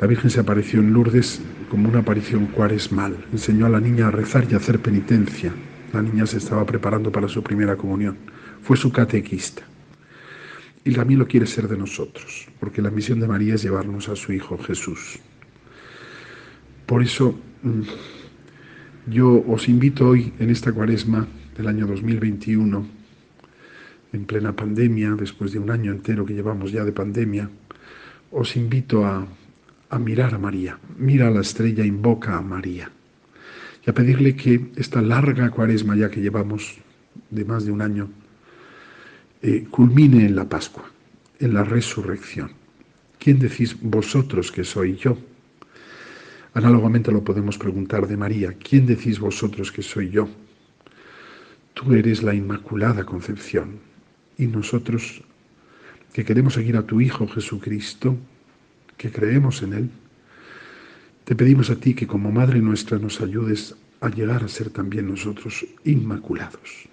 La 0.00 0.06
Virgen 0.06 0.30
se 0.30 0.38
apareció 0.38 0.78
en 0.78 0.92
Lourdes 0.92 1.40
como 1.68 1.88
una 1.88 1.98
aparición 1.98 2.46
cuaresmal. 2.46 3.16
Enseñó 3.32 3.66
a 3.66 3.70
la 3.70 3.80
niña 3.80 4.06
a 4.06 4.12
rezar 4.12 4.46
y 4.48 4.54
a 4.54 4.58
hacer 4.58 4.78
penitencia. 4.78 5.52
La 5.92 6.00
niña 6.00 6.26
se 6.26 6.38
estaba 6.38 6.64
preparando 6.64 7.10
para 7.10 7.26
su 7.26 7.42
primera 7.42 7.74
comunión. 7.74 8.16
Fue 8.62 8.76
su 8.76 8.92
catequista. 8.92 9.64
Y 10.84 10.92
también 10.92 11.18
lo 11.18 11.26
quiere 11.26 11.48
ser 11.48 11.66
de 11.66 11.76
nosotros, 11.76 12.46
porque 12.60 12.80
la 12.80 12.92
misión 12.92 13.18
de 13.18 13.26
María 13.26 13.56
es 13.56 13.62
llevarnos 13.64 14.08
a 14.08 14.14
su 14.14 14.32
Hijo 14.32 14.56
Jesús. 14.58 15.18
Por 16.86 17.02
eso 17.02 17.36
mm, 17.64 17.82
yo 19.06 19.44
os 19.46 19.68
invito 19.68 20.08
hoy 20.08 20.32
en 20.38 20.50
esta 20.50 20.72
cuaresma 20.72 21.26
del 21.56 21.68
año 21.68 21.86
2021 21.86 22.86
en 24.12 24.24
plena 24.24 24.54
pandemia, 24.54 25.10
después 25.10 25.52
de 25.52 25.58
un 25.58 25.70
año 25.70 25.92
entero 25.92 26.24
que 26.26 26.34
llevamos 26.34 26.72
ya 26.72 26.84
de 26.84 26.92
pandemia, 26.92 27.48
os 28.32 28.56
invito 28.56 29.04
a, 29.04 29.26
mirar 29.98 30.34
a 30.34 30.38
María. 30.38 30.78
Mira 30.98 31.28
a 31.28 31.30
la 31.30 31.40
estrella, 31.40 31.84
invoca 31.84 32.36
a 32.36 32.42
María. 32.42 32.90
Y 33.86 33.90
a 33.90 33.94
pedirle 33.94 34.34
que 34.34 34.70
esta 34.76 35.00
larga 35.00 35.50
cuaresma 35.50 35.96
ya 35.96 36.10
que 36.10 36.20
llevamos 36.20 36.76
de 37.30 37.44
más 37.44 37.64
de 37.64 37.72
un 37.72 37.82
año, 37.82 38.10
eh, 39.42 39.66
culmine 39.70 40.26
en 40.26 40.34
la 40.36 40.48
Pascua, 40.48 40.84
en 41.38 41.54
la 41.54 41.62
resurrección. 41.62 42.50
¿Quién 43.18 43.38
decís 43.38 43.76
vosotros 43.80 44.50
que 44.50 44.64
soy 44.64 44.96
yo? 44.96 45.16
Análogamente 46.56 47.12
lo 47.12 47.22
podemos 47.22 47.58
preguntar 47.58 48.08
de 48.08 48.16
María. 48.16 48.54
¿Quién 48.54 48.86
decís 48.86 49.20
vosotros 49.20 49.70
que 49.70 49.82
soy 49.82 50.08
yo? 50.08 50.26
Tú 51.74 51.92
eres 51.92 52.22
la 52.22 52.32
Inmaculada 52.32 53.04
Concepción, 53.04 53.78
y 54.38 54.46
nosotros 54.46 55.22
que 56.14 56.24
queremos 56.24 56.54
seguir 56.54 56.78
a 56.78 56.86
tu 56.86 57.02
Hijo 57.02 57.28
Jesucristo, 57.28 58.16
que 58.96 59.12
creemos 59.12 59.62
en 59.62 59.74
Él, 59.74 59.90
te 61.26 61.36
pedimos 61.36 61.68
a 61.68 61.76
ti 61.76 61.92
que 61.92 62.06
como 62.06 62.32
Madre 62.32 62.60
nuestra 62.60 62.98
nos 62.98 63.20
ayudes 63.20 63.76
a 64.00 64.08
llegar 64.08 64.42
a 64.42 64.48
ser 64.48 64.70
también 64.70 65.08
nosotros 65.08 65.66
inmaculados. 65.84 66.88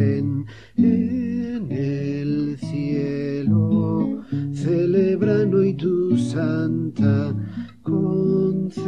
En 0.00 1.70
el 1.70 2.56
cielo, 2.58 4.22
celebran 4.52 5.52
hoy 5.52 5.74
tu 5.74 6.16
santa 6.16 7.34
concepción. 7.82 8.80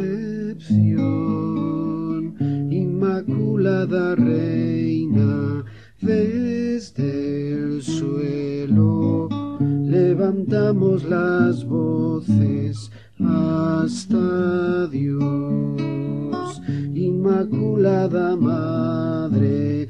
Inmaculada 2.71 4.15
Reina, 4.15 5.63
desde 6.01 7.53
el 7.53 7.83
suelo, 7.83 9.29
levantamos 9.59 11.03
las 11.03 11.63
voces 11.63 12.91
hasta 13.19 14.87
Dios. 14.87 16.61
Inmaculada 16.95 18.35
Madre, 18.35 19.87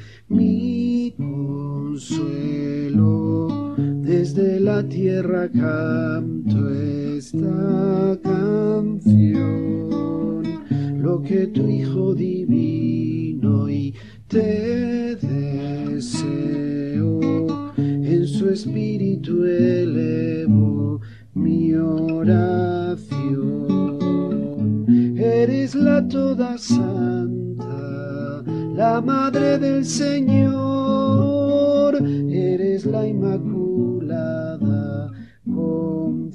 consuelo, 1.93 3.75
desde 3.77 4.60
la 4.60 4.82
tierra 4.82 5.47
canto 5.47 6.71
esta 6.71 8.17
canción, 8.23 10.41
lo 10.99 11.21
que 11.21 11.45
tu 11.47 11.69
Hijo 11.69 12.15
divino 12.15 13.69
y 13.69 13.93
te 14.27 15.15
deseo, 15.17 17.19
en 17.77 18.25
su 18.25 18.49
espíritu 18.49 19.45
elevo 19.45 20.99
mi 21.36 21.75
oración. 21.75 23.03
Eres 25.15 25.75
la 25.75 26.08
toda 26.08 26.58
santa, 26.58 28.43
la 28.75 28.99
madre 28.99 29.60
del 29.60 29.86
Señor, 29.86 30.92
eres 32.74 32.86
la 32.88 33.06
inmaculada 33.06 35.12
concepción. 35.46 36.34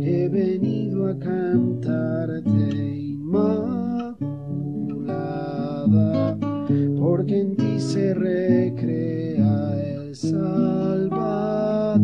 He 0.01 0.27
venido 0.31 1.09
a 1.09 1.19
cantarte, 1.19 2.95
Inmaculada, 2.97 4.25
porque 6.99 7.41
en 7.41 7.57
ti 7.57 7.79
se 7.79 8.15
recrea 8.15 9.24
Salvador. 10.31 12.01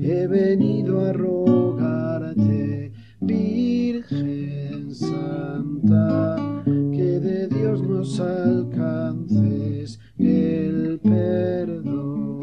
He 0.00 0.26
venido 0.26 1.04
a 1.06 1.12
rogarte, 1.12 2.92
Virgen 3.20 4.94
Santa, 4.94 6.36
que 6.64 7.20
de 7.20 7.46
Dios 7.48 7.82
nos 7.82 8.18
alcances 8.20 10.00
el 10.18 10.98
perdón. 11.02 12.40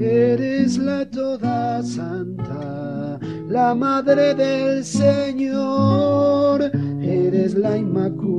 Eres 0.00 0.78
la 0.78 1.04
toda 1.10 1.82
santa, 1.82 3.20
la 3.48 3.74
madre 3.74 4.34
del 4.34 4.84
Señor, 4.84 6.70
eres 7.02 7.54
la 7.54 7.76
inmaculada 7.76 8.38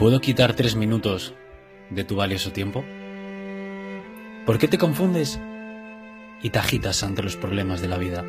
Puedo 0.02 0.20
quitar 0.20 0.56
tres 0.56 0.76
minutos 0.76 1.36
de 1.92 2.04
tu 2.04 2.16
valioso 2.16 2.52
tiempo? 2.52 2.84
¿Por 4.48 4.58
qué 4.58 4.68
te 4.68 4.80
confundes 4.80 5.40
y 6.42 6.50
te 6.50 6.58
agitas 6.58 7.04
ante 7.04 7.22
los 7.22 7.38
problemas 7.38 7.82
de 7.82 7.88
la 7.88 8.00
vida? 8.00 8.26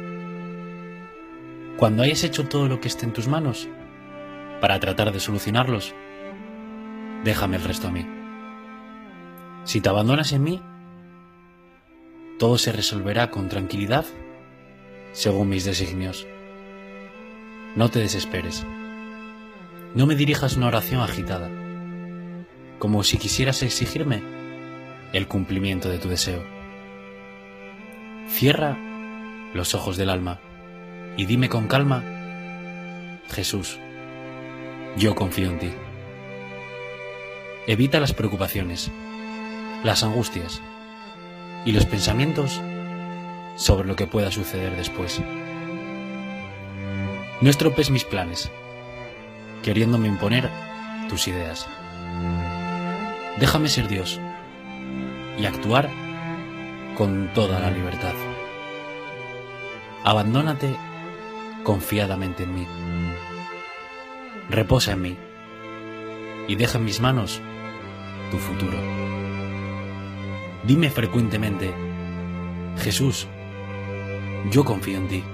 Cuando 1.78 2.02
hayas 2.02 2.24
hecho 2.24 2.46
todo 2.46 2.68
lo 2.68 2.78
que 2.78 2.88
esté 2.88 3.06
en 3.06 3.14
tus 3.14 3.26
manos 3.26 3.70
para 4.60 4.78
tratar 4.80 5.12
de 5.12 5.20
solucionarlos, 5.20 5.94
déjame 7.24 7.56
el 7.56 7.64
resto 7.64 7.88
a 7.88 7.90
mí. 7.90 8.06
Si 9.64 9.80
te 9.80 9.88
abandonas 9.88 10.32
en 10.34 10.42
mí, 10.42 10.60
todo 12.38 12.58
se 12.58 12.72
resolverá 12.72 13.30
con 13.30 13.48
tranquilidad 13.48 14.04
según 15.12 15.48
mis 15.48 15.64
designios. 15.64 16.26
No 17.76 17.88
te 17.88 18.00
desesperes. 18.00 18.66
No 19.94 20.06
me 20.06 20.16
dirijas 20.16 20.56
una 20.56 20.68
oración 20.68 21.00
agitada, 21.00 21.61
como 22.82 23.04
si 23.04 23.16
quisieras 23.16 23.62
exigirme 23.62 24.20
el 25.12 25.28
cumplimiento 25.28 25.88
de 25.88 26.00
tu 26.00 26.08
deseo. 26.08 26.42
Cierra 28.28 28.76
los 29.54 29.76
ojos 29.76 29.96
del 29.96 30.10
alma 30.10 30.40
y 31.16 31.26
dime 31.26 31.48
con 31.48 31.68
calma, 31.68 32.02
Jesús, 33.30 33.78
yo 34.96 35.14
confío 35.14 35.48
en 35.48 35.60
ti. 35.60 35.70
Evita 37.68 38.00
las 38.00 38.14
preocupaciones, 38.14 38.90
las 39.84 40.02
angustias 40.02 40.60
y 41.64 41.70
los 41.70 41.86
pensamientos 41.86 42.60
sobre 43.54 43.86
lo 43.86 43.94
que 43.94 44.08
pueda 44.08 44.32
suceder 44.32 44.76
después. 44.76 45.22
No 47.40 47.48
estropees 47.48 47.90
mis 47.90 48.02
planes, 48.02 48.50
queriéndome 49.62 50.08
imponer 50.08 50.50
tus 51.08 51.28
ideas. 51.28 51.68
Déjame 53.38 53.68
ser 53.68 53.88
Dios 53.88 54.20
y 55.38 55.46
actuar 55.46 55.90
con 56.96 57.30
toda 57.34 57.58
la 57.60 57.70
libertad. 57.70 58.12
Abandónate 60.04 60.76
confiadamente 61.64 62.42
en 62.42 62.54
mí. 62.54 62.66
Reposa 64.50 64.92
en 64.92 65.02
mí 65.02 65.16
y 66.46 66.56
deja 66.56 66.78
en 66.78 66.84
mis 66.84 67.00
manos 67.00 67.40
tu 68.30 68.36
futuro. 68.36 68.78
Dime 70.64 70.90
frecuentemente, 70.90 71.74
Jesús, 72.78 73.26
yo 74.50 74.64
confío 74.64 74.98
en 74.98 75.08
ti. 75.08 75.24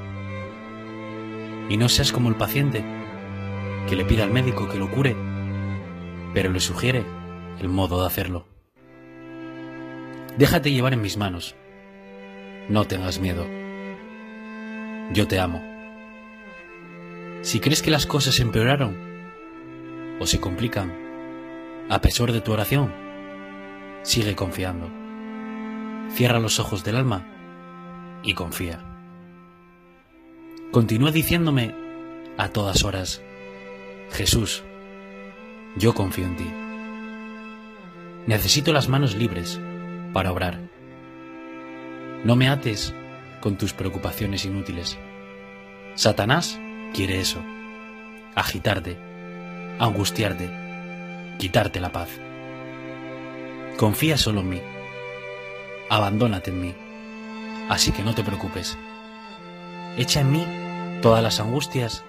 Y 1.69 1.77
no 1.77 1.89
seas 1.89 2.13
como 2.13 2.29
el 2.29 2.37
paciente 2.37 2.85
que 3.89 3.97
le 3.97 4.05
pide 4.05 4.23
al 4.23 4.31
médico 4.31 4.69
que 4.69 4.79
lo 4.79 4.91
cure, 4.91 5.17
pero 6.33 6.51
le 6.51 6.61
sugiere 6.61 7.18
el 7.61 7.69
modo 7.69 8.01
de 8.01 8.07
hacerlo. 8.07 8.47
Déjate 10.37 10.71
llevar 10.71 10.93
en 10.93 11.03
mis 11.03 11.17
manos. 11.17 11.57
No 12.69 12.87
tengas 12.87 13.19
miedo. 13.19 13.47
Yo 15.13 15.27
te 15.27 15.41
amo. 15.41 15.63
Si 17.43 17.61
crees 17.61 17.83
que 17.83 17.91
las 17.91 18.07
cosas 18.07 18.39
empeoraron 18.41 18.97
o 20.21 20.27
se 20.27 20.41
complican, 20.41 20.93
a 21.89 22.01
pesar 22.01 22.31
de 22.33 22.41
tu 22.41 22.53
oración, 22.53 22.93
sigue 24.03 24.37
confiando. 24.37 24.91
Cierra 26.11 26.39
los 26.39 26.61
ojos 26.61 26.85
del 26.85 26.97
alma 26.97 27.27
y 28.23 28.35
confía. 28.35 28.81
Continúa 30.71 31.11
diciéndome 31.11 31.75
a 32.37 32.49
todas 32.51 32.85
horas, 32.85 33.23
Jesús, 34.11 34.63
yo 35.77 35.95
confío 35.95 36.27
en 36.27 36.37
ti. 36.37 36.68
Necesito 38.29 38.75
las 38.75 38.91
manos 38.91 39.15
libres 39.15 39.59
para 40.13 40.31
obrar. 40.31 40.61
No 42.25 42.37
me 42.37 42.51
ates 42.51 42.95
con 43.41 43.57
tus 43.57 43.73
preocupaciones 43.73 44.45
inútiles. 44.45 44.99
Satanás 45.95 46.61
quiere 46.93 47.21
eso, 47.21 47.43
agitarte, 48.35 48.99
angustiarte, 49.79 50.51
quitarte 51.39 51.81
la 51.81 51.91
paz. 51.91 52.11
Confía 53.79 54.19
solo 54.19 54.43
en 54.43 54.51
mí, 54.51 54.61
abandónate 55.89 56.51
en 56.51 56.61
mí, 56.61 56.75
así 57.71 57.93
que 57.93 58.03
no 58.03 58.15
te 58.15 58.25
preocupes. 58.25 58.77
Echa 59.97 60.21
en 60.21 60.33
mí 60.33 60.47
todas 61.01 61.23
las 61.23 61.41
angustias 61.41 62.05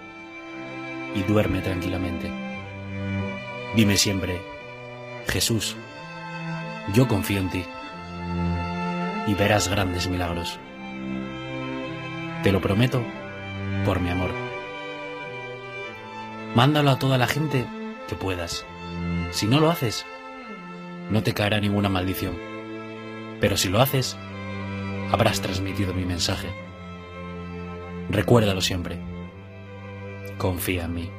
y 1.16 1.24
duerme 1.24 1.62
tranquilamente. 1.62 2.30
Dime 3.74 3.96
siempre, 3.96 4.42
Jesús, 5.30 5.78
yo 6.94 7.08
confío 7.08 7.40
en 7.40 7.50
ti 7.50 7.66
y 9.28 9.34
verás 9.34 9.68
grandes 9.68 10.08
milagros. 10.08 10.60
Te 12.44 12.52
lo 12.52 12.62
prometo 12.62 13.04
por 13.86 14.00
mi 14.00 14.10
amor. 14.10 14.32
Mándalo 16.56 16.90
a 16.90 17.00
toda 17.00 17.18
la 17.18 17.28
gente 17.28 17.66
que 18.08 18.16
puedas. 18.16 18.66
Si 19.32 19.46
no 19.46 19.60
lo 19.60 19.70
haces, 19.70 20.06
no 21.12 21.22
te 21.22 21.34
caerá 21.34 21.60
ninguna 21.60 21.90
maldición. 21.90 22.38
Pero 23.40 23.56
si 23.56 23.70
lo 23.70 23.82
haces, 23.82 24.18
habrás 25.12 25.42
transmitido 25.42 25.94
mi 25.94 26.06
mensaje. 26.06 26.48
Recuérdalo 28.10 28.62
siempre. 28.62 29.00
Confía 30.38 30.86
en 30.86 30.94
mí. 30.94 31.19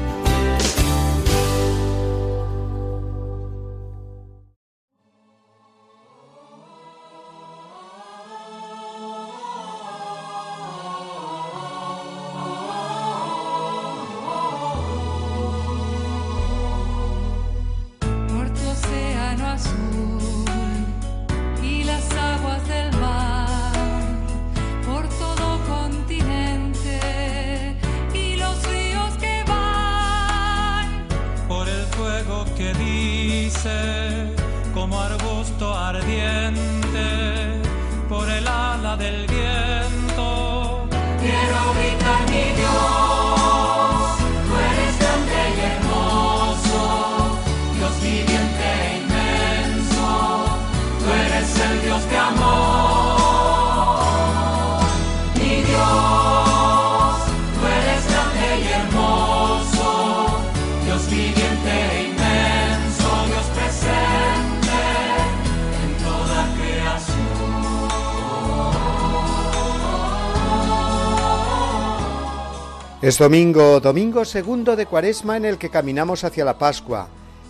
Domingo, 73.21 73.79
domingo 73.79 74.25
segundo 74.25 74.75
de 74.75 74.87
Cuaresma 74.87 75.37
en 75.37 75.45
el 75.45 75.59
que 75.59 75.69
caminamos 75.69 76.23
hacia 76.23 76.43
la 76.43 76.57
Pascua, 76.57 77.07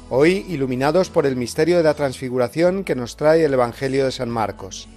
hoy 0.10 0.46
iluminados 0.50 1.10
por 1.10 1.26
el 1.26 1.38
misterio 1.38 1.78
de 1.78 1.84
la 1.84 1.94
transfiguración 1.94 2.84
que 2.84 2.94
nos 2.94 3.16
trae 3.16 3.46
el 3.46 3.54
Evangelio 3.54 4.04
de 4.04 4.12
San 4.12 4.30
Marcos. 4.30 4.90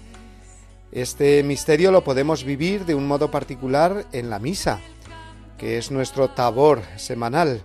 Este 0.91 1.45
misterio 1.45 1.93
lo 1.93 2.03
podemos 2.03 2.43
vivir 2.43 2.87
de 2.87 2.97
un 2.97 3.07
modo 3.07 3.31
particular 3.31 4.05
en 4.11 4.31
la 4.31 4.41
misa, 4.41 4.81
que 5.59 5.79
es 5.79 5.93
nuestro 5.93 6.31
tabor 6.31 6.83
semanal. 6.97 7.63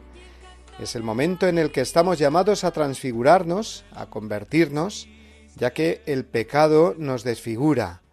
Es 0.79 0.95
el 0.95 1.01
momento 1.01 1.47
en 1.47 1.57
el 1.57 1.71
que 1.71 1.81
estamos 1.81 2.19
llamados 2.19 2.63
a 2.63 2.69
transfigurarnos, 2.69 3.85
a 3.91 4.05
convertirnos, 4.05 5.07
ya 5.55 5.73
que 5.73 6.03
el 6.05 6.25
pecado 6.25 6.93
nos 6.95 7.23
desfigura, 7.23 8.03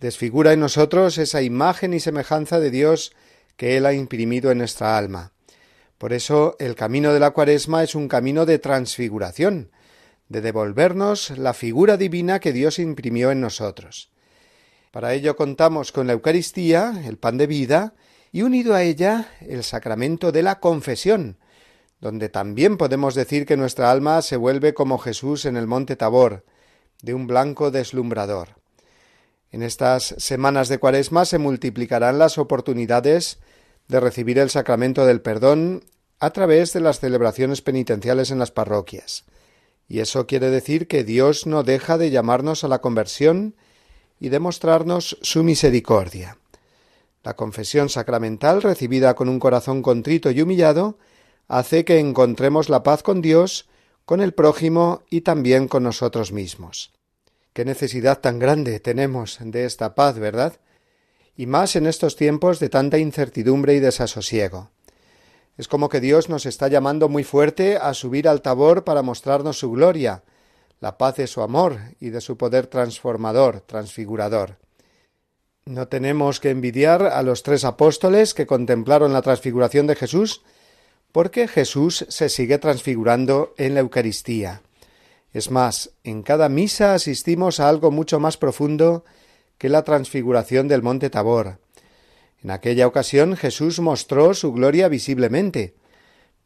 desfigura 0.00 0.52
en 0.52 0.58
nosotros 0.58 1.18
esa 1.18 1.40
imagen 1.40 1.94
y 1.94 2.00
semejanza 2.00 2.58
de 2.58 2.72
Dios 2.72 3.12
que 3.60 3.76
Él 3.76 3.84
ha 3.84 3.92
imprimido 3.92 4.50
en 4.50 4.56
nuestra 4.56 4.96
alma. 4.96 5.32
Por 5.98 6.14
eso 6.14 6.56
el 6.60 6.74
camino 6.74 7.12
de 7.12 7.20
la 7.20 7.32
cuaresma 7.32 7.82
es 7.82 7.94
un 7.94 8.08
camino 8.08 8.46
de 8.46 8.58
transfiguración, 8.58 9.70
de 10.30 10.40
devolvernos 10.40 11.36
la 11.36 11.52
figura 11.52 11.98
divina 11.98 12.40
que 12.40 12.54
Dios 12.54 12.78
imprimió 12.78 13.30
en 13.30 13.42
nosotros. 13.42 14.10
Para 14.92 15.12
ello 15.12 15.36
contamos 15.36 15.92
con 15.92 16.06
la 16.06 16.14
Eucaristía, 16.14 17.02
el 17.04 17.18
pan 17.18 17.36
de 17.36 17.46
vida, 17.46 17.92
y 18.32 18.40
unido 18.40 18.74
a 18.74 18.82
ella 18.82 19.28
el 19.42 19.62
sacramento 19.62 20.32
de 20.32 20.42
la 20.42 20.58
confesión, 20.58 21.36
donde 22.00 22.30
también 22.30 22.78
podemos 22.78 23.14
decir 23.14 23.44
que 23.44 23.58
nuestra 23.58 23.90
alma 23.90 24.22
se 24.22 24.38
vuelve 24.38 24.72
como 24.72 24.96
Jesús 24.96 25.44
en 25.44 25.58
el 25.58 25.66
monte 25.66 25.96
Tabor, 25.96 26.46
de 27.02 27.12
un 27.12 27.26
blanco 27.26 27.70
deslumbrador. 27.70 28.56
En 29.52 29.62
estas 29.62 30.14
semanas 30.16 30.70
de 30.70 30.78
Cuaresma 30.78 31.26
se 31.26 31.36
multiplicarán 31.36 32.18
las 32.18 32.38
oportunidades 32.38 33.38
de 33.90 34.00
recibir 34.00 34.38
el 34.38 34.50
sacramento 34.50 35.04
del 35.04 35.20
perdón 35.20 35.84
a 36.20 36.30
través 36.30 36.72
de 36.72 36.80
las 36.80 37.00
celebraciones 37.00 37.60
penitenciales 37.60 38.30
en 38.30 38.38
las 38.38 38.52
parroquias. 38.52 39.24
Y 39.88 39.98
eso 39.98 40.26
quiere 40.26 40.50
decir 40.50 40.86
que 40.86 41.02
Dios 41.02 41.46
no 41.46 41.64
deja 41.64 41.98
de 41.98 42.10
llamarnos 42.10 42.62
a 42.62 42.68
la 42.68 42.80
conversión 42.80 43.56
y 44.20 44.28
de 44.28 44.38
mostrarnos 44.38 45.18
su 45.22 45.42
misericordia. 45.42 46.38
La 47.24 47.34
confesión 47.34 47.88
sacramental, 47.88 48.62
recibida 48.62 49.14
con 49.14 49.28
un 49.28 49.40
corazón 49.40 49.82
contrito 49.82 50.30
y 50.30 50.40
humillado, 50.40 50.98
hace 51.48 51.84
que 51.84 51.98
encontremos 51.98 52.68
la 52.68 52.84
paz 52.84 53.02
con 53.02 53.20
Dios, 53.20 53.68
con 54.04 54.20
el 54.20 54.32
prójimo 54.32 55.02
y 55.10 55.22
también 55.22 55.66
con 55.66 55.82
nosotros 55.82 56.30
mismos. 56.30 56.92
Qué 57.52 57.64
necesidad 57.64 58.20
tan 58.20 58.38
grande 58.38 58.78
tenemos 58.78 59.38
de 59.40 59.64
esta 59.64 59.96
paz, 59.96 60.18
¿verdad? 60.18 60.60
Y 61.40 61.46
más 61.46 61.74
en 61.74 61.86
estos 61.86 62.16
tiempos 62.16 62.60
de 62.60 62.68
tanta 62.68 62.98
incertidumbre 62.98 63.72
y 63.72 63.80
desasosiego. 63.80 64.68
Es 65.56 65.68
como 65.68 65.88
que 65.88 65.98
Dios 65.98 66.28
nos 66.28 66.44
está 66.44 66.68
llamando 66.68 67.08
muy 67.08 67.24
fuerte 67.24 67.78
a 67.78 67.94
subir 67.94 68.28
al 68.28 68.42
tabor 68.42 68.84
para 68.84 69.00
mostrarnos 69.00 69.58
su 69.58 69.70
gloria, 69.70 70.22
la 70.80 70.98
paz 70.98 71.16
de 71.16 71.26
su 71.26 71.40
amor 71.40 71.78
y 71.98 72.10
de 72.10 72.20
su 72.20 72.36
poder 72.36 72.66
transformador, 72.66 73.62
transfigurador. 73.62 74.58
No 75.64 75.88
tenemos 75.88 76.40
que 76.40 76.50
envidiar 76.50 77.04
a 77.04 77.22
los 77.22 77.42
tres 77.42 77.64
apóstoles 77.64 78.34
que 78.34 78.46
contemplaron 78.46 79.14
la 79.14 79.22
transfiguración 79.22 79.86
de 79.86 79.96
Jesús, 79.96 80.42
porque 81.10 81.48
Jesús 81.48 82.04
se 82.10 82.28
sigue 82.28 82.58
transfigurando 82.58 83.54
en 83.56 83.72
la 83.72 83.80
Eucaristía. 83.80 84.60
Es 85.32 85.50
más, 85.50 85.92
en 86.04 86.22
cada 86.22 86.50
misa 86.50 86.92
asistimos 86.92 87.60
a 87.60 87.70
algo 87.70 87.90
mucho 87.90 88.20
más 88.20 88.36
profundo 88.36 89.06
que 89.60 89.68
la 89.68 89.84
transfiguración 89.84 90.68
del 90.68 90.82
monte 90.82 91.10
Tabor. 91.10 91.58
En 92.42 92.50
aquella 92.50 92.86
ocasión 92.86 93.36
Jesús 93.36 93.78
mostró 93.78 94.32
su 94.32 94.54
gloria 94.54 94.88
visiblemente, 94.88 95.74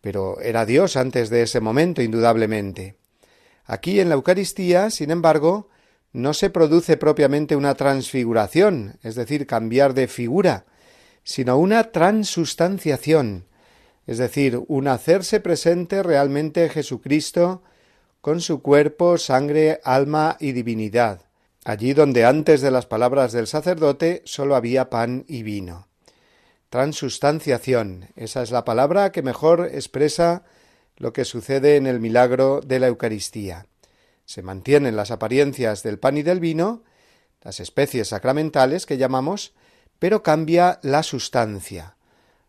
pero 0.00 0.40
era 0.40 0.66
Dios 0.66 0.96
antes 0.96 1.30
de 1.30 1.42
ese 1.42 1.60
momento, 1.60 2.02
indudablemente. 2.02 2.96
Aquí 3.66 4.00
en 4.00 4.08
la 4.08 4.16
Eucaristía, 4.16 4.90
sin 4.90 5.12
embargo, 5.12 5.68
no 6.12 6.34
se 6.34 6.50
produce 6.50 6.96
propiamente 6.96 7.54
una 7.54 7.76
transfiguración, 7.76 8.98
es 9.04 9.14
decir, 9.14 9.46
cambiar 9.46 9.94
de 9.94 10.08
figura, 10.08 10.64
sino 11.22 11.56
una 11.56 11.92
transustanciación, 11.92 13.46
es 14.08 14.18
decir, 14.18 14.60
un 14.66 14.88
hacerse 14.88 15.38
presente 15.38 16.02
realmente 16.02 16.68
Jesucristo 16.68 17.62
con 18.20 18.40
su 18.40 18.60
cuerpo, 18.60 19.18
sangre, 19.18 19.80
alma 19.84 20.36
y 20.40 20.50
divinidad, 20.50 21.20
allí 21.64 21.94
donde 21.94 22.24
antes 22.24 22.60
de 22.60 22.70
las 22.70 22.86
palabras 22.86 23.32
del 23.32 23.46
sacerdote 23.46 24.22
sólo 24.26 24.54
había 24.54 24.90
pan 24.90 25.24
y 25.26 25.42
vino. 25.42 25.88
Transustanciación, 26.68 28.08
esa 28.16 28.42
es 28.42 28.50
la 28.50 28.64
palabra 28.64 29.12
que 29.12 29.22
mejor 29.22 29.70
expresa 29.72 30.44
lo 30.96 31.12
que 31.12 31.24
sucede 31.24 31.76
en 31.76 31.86
el 31.86 32.00
milagro 32.00 32.60
de 32.60 32.78
la 32.78 32.88
Eucaristía. 32.88 33.66
Se 34.24 34.42
mantienen 34.42 34.96
las 34.96 35.10
apariencias 35.10 35.82
del 35.82 35.98
pan 35.98 36.18
y 36.18 36.22
del 36.22 36.40
vino, 36.40 36.82
las 37.42 37.60
especies 37.60 38.08
sacramentales 38.08 38.86
que 38.86 38.96
llamamos, 38.96 39.54
pero 39.98 40.22
cambia 40.22 40.78
la 40.82 41.02
sustancia. 41.02 41.96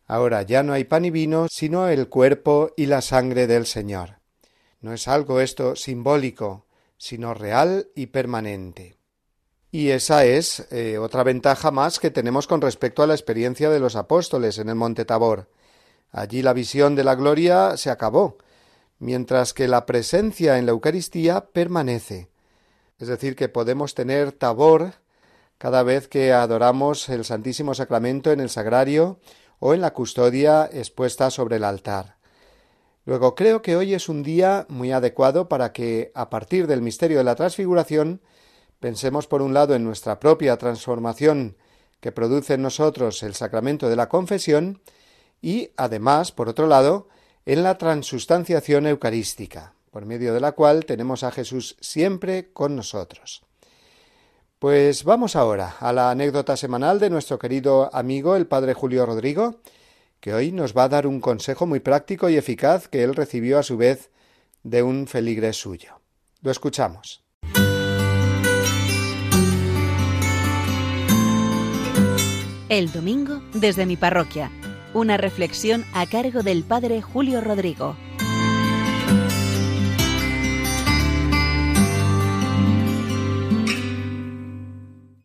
Ahora 0.07 0.43
ya 0.43 0.63
no 0.63 0.73
hay 0.73 0.83
pan 0.83 1.05
y 1.05 1.09
vino, 1.09 1.47
sino 1.49 1.87
el 1.87 2.09
cuerpo 2.09 2.71
y 2.77 2.85
la 2.85 3.01
sangre 3.01 3.47
del 3.47 3.65
Señor. 3.65 4.19
No 4.81 4.93
es 4.93 5.07
algo 5.07 5.41
esto 5.41 5.75
simbólico, 5.75 6.67
sino 6.97 7.33
real 7.33 7.89
y 7.95 8.07
permanente. 8.07 8.97
Y 9.75 9.91
esa 9.91 10.23
es 10.23 10.65
eh, 10.71 10.97
otra 10.97 11.23
ventaja 11.23 11.69
más 11.69 11.99
que 11.99 12.09
tenemos 12.09 12.47
con 12.47 12.61
respecto 12.61 13.03
a 13.03 13.07
la 13.07 13.13
experiencia 13.13 13.69
de 13.69 13.81
los 13.81 13.97
apóstoles 13.97 14.57
en 14.57 14.69
el 14.69 14.75
monte 14.75 15.03
Tabor. 15.03 15.49
Allí 16.13 16.41
la 16.41 16.53
visión 16.53 16.95
de 16.95 17.03
la 17.03 17.15
gloria 17.15 17.75
se 17.75 17.89
acabó, 17.89 18.37
mientras 18.99 19.53
que 19.53 19.67
la 19.67 19.85
presencia 19.85 20.57
en 20.57 20.65
la 20.65 20.71
Eucaristía 20.71 21.47
permanece. 21.47 22.29
Es 22.99 23.09
decir, 23.09 23.35
que 23.35 23.49
podemos 23.49 23.95
tener 23.95 24.31
tabor 24.31 24.93
cada 25.57 25.83
vez 25.83 26.07
que 26.07 26.31
adoramos 26.31 27.09
el 27.09 27.25
Santísimo 27.25 27.73
Sacramento 27.73 28.31
en 28.31 28.39
el 28.39 28.49
sagrario 28.49 29.19
o 29.59 29.73
en 29.73 29.81
la 29.81 29.91
custodia 29.91 30.69
expuesta 30.71 31.29
sobre 31.29 31.57
el 31.57 31.65
altar. 31.65 32.15
Luego 33.03 33.35
creo 33.35 33.61
que 33.61 33.75
hoy 33.75 33.93
es 33.93 34.07
un 34.07 34.23
día 34.23 34.67
muy 34.69 34.93
adecuado 34.93 35.49
para 35.49 35.73
que, 35.73 36.13
a 36.15 36.29
partir 36.29 36.65
del 36.65 36.81
misterio 36.81 37.17
de 37.17 37.25
la 37.25 37.35
transfiguración, 37.35 38.21
pensemos 38.79 39.27
por 39.27 39.41
un 39.41 39.53
lado 39.53 39.75
en 39.75 39.83
nuestra 39.83 40.19
propia 40.19 40.57
transformación 40.57 41.57
que 41.99 42.11
produce 42.11 42.53
en 42.53 42.61
nosotros 42.61 43.23
el 43.23 43.33
sacramento 43.33 43.89
de 43.89 43.95
la 43.95 44.09
confesión 44.09 44.81
y, 45.41 45.71
además, 45.77 46.31
por 46.31 46.49
otro 46.49 46.67
lado, 46.67 47.07
en 47.45 47.63
la 47.63 47.77
transustanciación 47.77 48.87
eucarística, 48.87 49.73
por 49.91 50.05
medio 50.05 50.33
de 50.33 50.39
la 50.39 50.53
cual 50.53 50.85
tenemos 50.85 51.23
a 51.23 51.31
Jesús 51.31 51.77
siempre 51.79 52.51
con 52.51 52.75
nosotros. 52.75 53.43
Pues 54.59 55.03
vamos 55.03 55.35
ahora 55.35 55.75
a 55.79 55.93
la 55.93 56.09
anécdota 56.09 56.57
semanal 56.57 56.99
de 56.99 57.09
nuestro 57.09 57.37
querido 57.37 57.89
amigo 57.93 58.35
el 58.35 58.47
padre 58.47 58.73
Julio 58.73 59.05
Rodrigo, 59.05 59.59
que 60.19 60.33
hoy 60.33 60.51
nos 60.51 60.75
va 60.75 60.85
a 60.85 60.89
dar 60.89 61.07
un 61.07 61.21
consejo 61.21 61.67
muy 61.67 61.79
práctico 61.79 62.29
y 62.29 62.37
eficaz 62.37 62.87
que 62.87 63.03
él 63.03 63.15
recibió 63.15 63.59
a 63.59 63.63
su 63.63 63.77
vez 63.77 64.09
de 64.63 64.81
un 64.81 65.07
feligres 65.07 65.57
suyo. 65.57 65.99
Lo 66.41 66.51
escuchamos. 66.51 67.24
El 72.67 72.91
domingo 72.91 73.43
desde 73.53 73.85
mi 73.85 73.95
parroquia 73.95 74.49
una 74.95 75.17
reflexión 75.17 75.85
a 75.93 76.07
cargo 76.07 76.41
del 76.41 76.63
Padre 76.63 77.01
Julio 77.01 77.41
Rodrigo. 77.41 77.95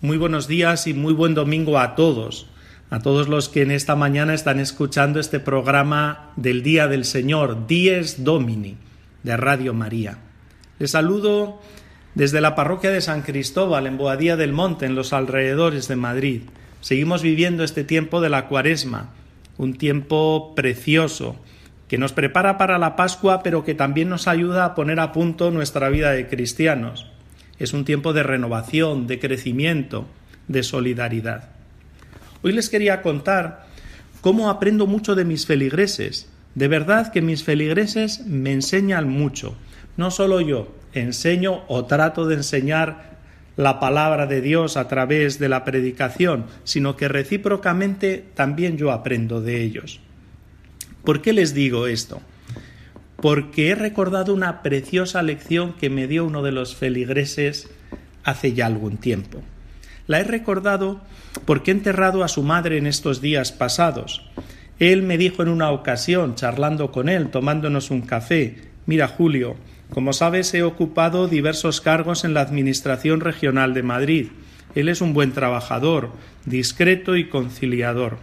Muy 0.01 0.19
buenos 0.19 0.49
días 0.49 0.87
y 0.87 0.93
muy 0.93 1.15
buen 1.15 1.35
domingo 1.35 1.79
a 1.79 1.95
todos, 1.95 2.51
a 2.91 2.99
todos 2.99 3.29
los 3.29 3.49
que 3.49 3.63
en 3.63 3.71
esta 3.71 3.97
mañana 3.97 4.35
están 4.35 4.61
escuchando 4.61 5.19
este 5.19 5.41
programa 5.41 6.33
del 6.37 6.63
Día 6.63 6.89
del 6.89 7.07
Señor, 7.07 7.67
Dies 7.67 8.23
Domini, 8.23 8.77
de 9.23 9.37
Radio 9.39 9.73
María. 9.73 10.19
Les 10.79 10.91
saludo 10.91 11.61
desde 12.15 12.43
la 12.43 12.55
parroquia 12.55 12.91
de 12.91 13.01
San 13.01 13.23
Cristóbal, 13.23 13.87
en 13.87 13.97
Boadía 13.97 14.37
del 14.37 14.53
Monte, 14.53 14.85
en 14.85 14.95
los 14.95 15.15
alrededores 15.15 15.89
de 15.89 15.97
Madrid. 15.97 16.43
Seguimos 16.81 17.23
viviendo 17.23 17.63
este 17.63 17.85
tiempo 17.85 18.21
de 18.21 18.31
la 18.31 18.47
cuaresma, 18.49 19.11
un 19.59 19.75
tiempo 19.75 20.55
precioso 20.55 21.37
que 21.89 21.99
nos 21.99 22.13
prepara 22.13 22.57
para 22.57 22.79
la 22.79 22.97
Pascua, 22.97 23.43
pero 23.43 23.65
que 23.65 23.75
también 23.75 24.09
nos 24.09 24.29
ayuda 24.29 24.65
a 24.65 24.75
poner 24.75 25.01
a 25.01 25.13
punto 25.13 25.51
nuestra 25.51 25.89
vida 25.91 26.13
de 26.13 26.29
cristianos. 26.29 27.07
Es 27.59 27.75
un 27.75 27.85
tiempo 27.85 28.13
de 28.13 28.23
renovación, 28.23 29.07
de 29.07 29.19
crecimiento, 29.19 30.07
de 30.49 30.63
solidaridad. 30.63 31.51
Hoy 32.43 32.53
les 32.53 32.71
quería 32.71 33.03
contar 33.03 33.67
cómo 34.21 34.49
aprendo 34.49 34.87
mucho 34.87 35.15
de 35.15 35.25
mis 35.25 35.47
feligreses. 35.47 36.29
De 36.55 36.69
verdad 36.69 37.13
que 37.13 37.21
mis 37.21 37.45
feligreses 37.45 38.25
me 38.27 38.53
enseñan 38.53 39.09
mucho. 39.09 39.57
No 39.97 40.11
solo 40.11 40.41
yo, 40.41 40.73
enseño 40.95 41.63
o 41.69 41.85
trato 41.85 42.27
de 42.27 42.37
enseñar 42.37 43.10
la 43.61 43.79
palabra 43.79 44.27
de 44.27 44.41
Dios 44.41 44.79
a 44.79 44.89
través 44.89 45.39
de 45.39 45.51
la 45.51 45.65
predicación, 45.67 46.47
sino 46.65 46.97
que 46.97 47.09
recíprocamente 47.09 48.25
también 48.35 48.79
yo 48.79 48.91
aprendo 48.91 49.43
de 49.43 49.63
ellos. 49.63 50.01
¿Por 51.05 51.21
qué 51.21 51.35
les 51.35 51.53
digo 51.53 51.87
esto? 51.87 52.23
Porque 53.17 53.69
he 53.69 53.75
recordado 53.75 54.33
una 54.33 54.63
preciosa 54.63 55.23
lección 55.23 55.75
que 55.75 55.91
me 55.91 56.07
dio 56.07 56.25
uno 56.25 56.43
de 56.43 56.53
los 56.53 56.75
feligreses 56.75 57.69
hace 58.25 58.55
ya 58.55 58.65
algún 58.65 58.97
tiempo. 58.97 59.43
La 60.07 60.21
he 60.21 60.25
recordado 60.25 61.03
porque 61.45 61.71
he 61.71 61.75
enterrado 61.75 62.25
a 62.25 62.29
su 62.29 62.43
madre 62.43 62.79
en 62.79 62.87
estos 62.87 63.21
días 63.21 63.53
pasados. 63.53 64.25
Él 64.79 65.03
me 65.03 65.19
dijo 65.19 65.43
en 65.43 65.51
una 65.51 65.71
ocasión, 65.71 66.35
charlando 66.35 66.91
con 66.91 67.11
él, 67.11 67.29
tomándonos 67.29 67.91
un 67.91 68.01
café, 68.01 68.57
mira 68.87 69.07
Julio, 69.07 69.57
como 69.93 70.13
sabes, 70.13 70.55
he 70.55 70.63
ocupado 70.63 71.27
diversos 71.27 71.81
cargos 71.81 72.25
en 72.25 72.35
la 72.35 72.43
Administración 72.43 73.21
Regional 73.21 73.75
de 73.75 73.83
Madrid. 73.83 74.29
Él 74.75 74.89
es 74.89 75.01
un 75.01 75.15
buen 75.15 75.33
trabajador, 75.33 76.13
discreto 76.47 77.17
y 77.17 77.29
conciliador. 77.29 78.19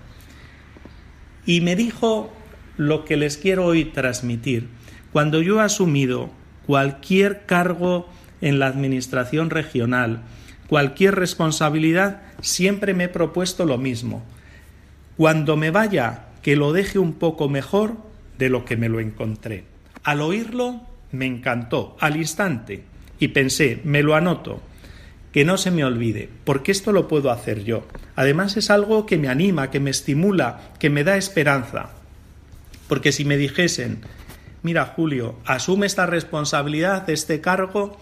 Y 1.46 1.62
me 1.62 1.76
dijo 1.76 2.32
lo 2.78 3.04
que 3.04 3.18
les 3.18 3.38
quiero 3.38 3.66
hoy 3.66 3.86
transmitir. 3.86 4.68
Cuando 5.12 5.42
yo 5.42 5.60
he 5.60 5.64
asumido 5.64 6.30
cualquier 6.66 7.46
cargo 7.46 8.08
en 8.40 8.60
la 8.60 8.68
administración 8.68 9.50
regional, 9.50 10.22
cualquier 10.68 11.16
responsabilidad, 11.16 12.22
siempre 12.42 12.94
me 12.94 13.06
he 13.06 13.10
propuesto 13.10 13.66
lo 13.66 13.78
mismo. 13.78 14.24
Cuando 15.18 15.58
me 15.58 15.72
vaya, 15.72 16.28
que 16.42 16.56
lo 16.56 16.72
deje 16.72 16.98
un 16.98 17.14
poco 17.14 17.50
mejor 17.50 17.98
de 18.38 18.50
lo 18.50 18.64
que 18.64 18.78
me 18.78 18.88
lo 18.88 19.02
encontré. 19.02 19.66
Al 20.04 20.22
oírlo, 20.22 20.87
me 21.12 21.26
encantó, 21.26 21.96
al 22.00 22.18
instante, 22.18 22.84
y 23.20 23.30
pensé, 23.30 23.82
me 23.84 24.04
lo 24.04 24.16
anoto, 24.16 24.62
que 25.32 25.46
no 25.46 25.58
se 25.58 25.72
me 25.72 25.86
olvide, 25.86 26.30
porque 26.44 26.72
esto 26.72 26.92
lo 26.92 27.08
puedo 27.08 27.32
hacer 27.32 27.64
yo. 27.64 27.86
Además 28.16 28.58
es 28.58 28.70
algo 28.70 29.06
que 29.06 29.18
me 29.18 29.30
anima, 29.30 29.70
que 29.70 29.80
me 29.80 29.92
estimula, 29.92 30.72
que 30.80 30.90
me 30.90 31.04
da 31.04 31.18
esperanza. 31.18 31.92
Porque 32.88 33.12
si 33.12 33.26
me 33.26 33.38
dijesen, 33.38 34.00
mira 34.64 34.86
Julio, 34.86 35.36
asume 35.46 35.86
esta 35.86 36.06
responsabilidad, 36.06 37.10
este 37.10 37.42
cargo, 37.42 37.98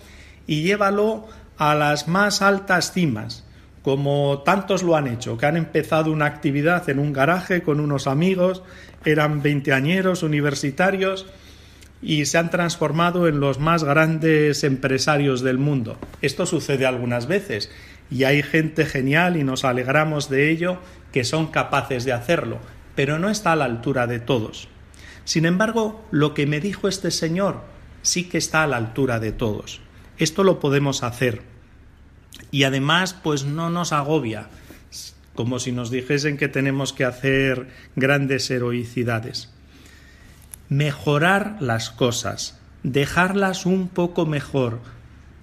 y 0.47 0.63
llévalo 0.63 1.27
a 1.57 1.75
las 1.75 2.07
más 2.07 2.41
altas 2.41 2.91
cimas, 2.91 3.43
como 3.81 4.41
tantos 4.43 4.83
lo 4.83 4.95
han 4.95 5.07
hecho, 5.07 5.37
que 5.37 5.45
han 5.45 5.57
empezado 5.57 6.11
una 6.11 6.25
actividad 6.25 6.89
en 6.89 6.99
un 6.99 7.13
garaje 7.13 7.61
con 7.61 7.79
unos 7.79 8.07
amigos, 8.07 8.63
eran 9.05 9.41
veinteañeros 9.41 10.23
universitarios, 10.23 11.27
y 12.05 12.27
se 12.27 12.37
han 12.37 12.51
transformado 12.51 13.27
en 13.27 13.39
los 13.39 13.59
más 13.59 13.83
grandes 13.83 14.63
empresarios 14.63 15.41
del 15.41 15.57
mundo. 15.57 15.97
Esto 16.21 16.45
sucede 16.45 16.85
algunas 16.85 17.25
veces 17.25 17.71
y 18.11 18.25
hay 18.25 18.43
gente 18.43 18.85
genial 18.85 19.37
y 19.37 19.43
nos 19.43 19.65
alegramos 19.65 20.29
de 20.29 20.51
ello 20.51 20.77
que 21.11 21.23
son 21.23 21.47
capaces 21.47 22.05
de 22.05 22.13
hacerlo, 22.13 22.59
pero 22.93 23.17
no 23.17 23.27
está 23.27 23.53
a 23.53 23.55
la 23.55 23.65
altura 23.65 24.05
de 24.05 24.19
todos. 24.19 24.67
Sin 25.23 25.47
embargo, 25.47 26.05
lo 26.11 26.35
que 26.35 26.45
me 26.45 26.59
dijo 26.59 26.87
este 26.87 27.09
señor 27.09 27.63
sí 28.03 28.25
que 28.25 28.37
está 28.37 28.61
a 28.61 28.67
la 28.67 28.77
altura 28.77 29.19
de 29.19 29.31
todos. 29.31 29.81
Esto 30.19 30.43
lo 30.43 30.59
podemos 30.59 31.01
hacer. 31.01 31.41
Y 32.51 32.65
además, 32.65 33.15
pues 33.15 33.45
no 33.45 33.71
nos 33.71 33.93
agobia, 33.93 34.49
como 35.33 35.57
si 35.57 35.71
nos 35.71 35.89
dijesen 35.89 36.37
que 36.37 36.49
tenemos 36.49 36.93
que 36.93 37.03
hacer 37.03 37.67
grandes 37.95 38.51
heroicidades 38.51 39.54
mejorar 40.69 41.57
las 41.59 41.89
cosas, 41.89 42.59
dejarlas 42.83 43.65
un 43.65 43.87
poco 43.87 44.25
mejor 44.25 44.79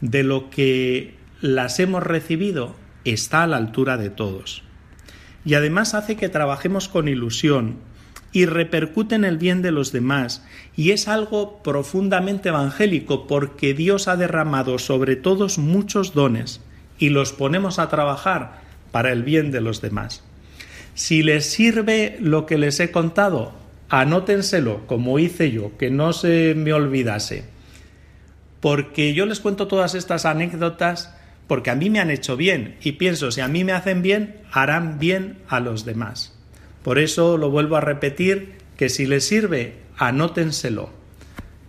de 0.01 0.23
lo 0.23 0.51
que 0.51 1.17
las 1.41 1.79
hemos 1.81 2.03
recibido, 2.03 2.75
está 3.05 3.43
a 3.43 3.47
la 3.47 3.57
altura 3.57 3.97
de 3.97 4.11
todos. 4.11 4.63
Y 5.45 5.55
además 5.55 5.95
hace 5.95 6.17
que 6.17 6.29
trabajemos 6.29 6.89
con 6.89 7.09
ilusión 7.09 7.77
y 8.33 8.47
repercute 8.47 9.15
en 9.15 9.25
el 9.25 9.39
bien 9.39 9.63
de 9.63 9.71
los 9.71 9.93
demás. 9.93 10.45
Y 10.75 10.91
es 10.91 11.09
algo 11.09 11.63
profundamente 11.63 12.49
evangélico 12.49 13.27
porque 13.27 13.75
Dios 13.75 14.09
ha 14.09 14.17
derramado 14.17 14.79
sobre 14.79 15.17
todos 15.17 15.59
muchos 15.59 16.15
dones 16.15 16.61
y 16.99 17.11
los 17.11 17.33
ponemos 17.33 17.79
a 17.79 17.89
trabajar 17.89 18.63
para 18.91 19.13
el 19.13 19.23
bien 19.23 19.51
de 19.51 19.61
los 19.61 19.81
demás. 19.81 20.25
Si 20.95 21.23
les 21.23 21.51
sirve 21.51 22.17
lo 22.21 22.47
que 22.47 22.59
les 22.59 22.79
he 22.81 22.91
contado, 22.91 23.55
anótenselo, 23.93 24.87
como 24.87 25.19
hice 25.19 25.51
yo, 25.51 25.77
que 25.77 25.91
no 25.91 26.15
se 26.15 26.55
me 26.57 26.73
olvidase. 26.73 27.45
Porque 28.59 29.13
yo 29.13 29.27
les 29.27 29.39
cuento 29.39 29.69
todas 29.69 29.95
estas 29.95 30.25
anécdotas 30.25 31.15
porque 31.47 31.69
a 31.69 31.75
mí 31.75 31.91
me 31.91 32.01
han 32.01 32.11
hecho 32.11 32.39
bien 32.39 32.77
y 32.81 32.93
pienso, 32.93 33.31
si 33.31 33.43
a 33.43 33.49
mí 33.49 33.65
me 33.65 33.73
hacen 33.73 34.01
bien, 34.01 34.41
harán 34.51 34.99
bien 34.99 35.41
a 35.47 35.61
los 35.61 35.85
demás. 35.85 36.35
Por 36.83 36.99
eso 36.99 37.37
lo 37.37 37.51
vuelvo 37.51 37.77
a 37.77 37.83
repetir, 37.83 38.55
que 38.79 38.89
si 38.89 39.05
les 39.05 39.27
sirve, 39.27 39.75
anótenselo. 39.99 40.89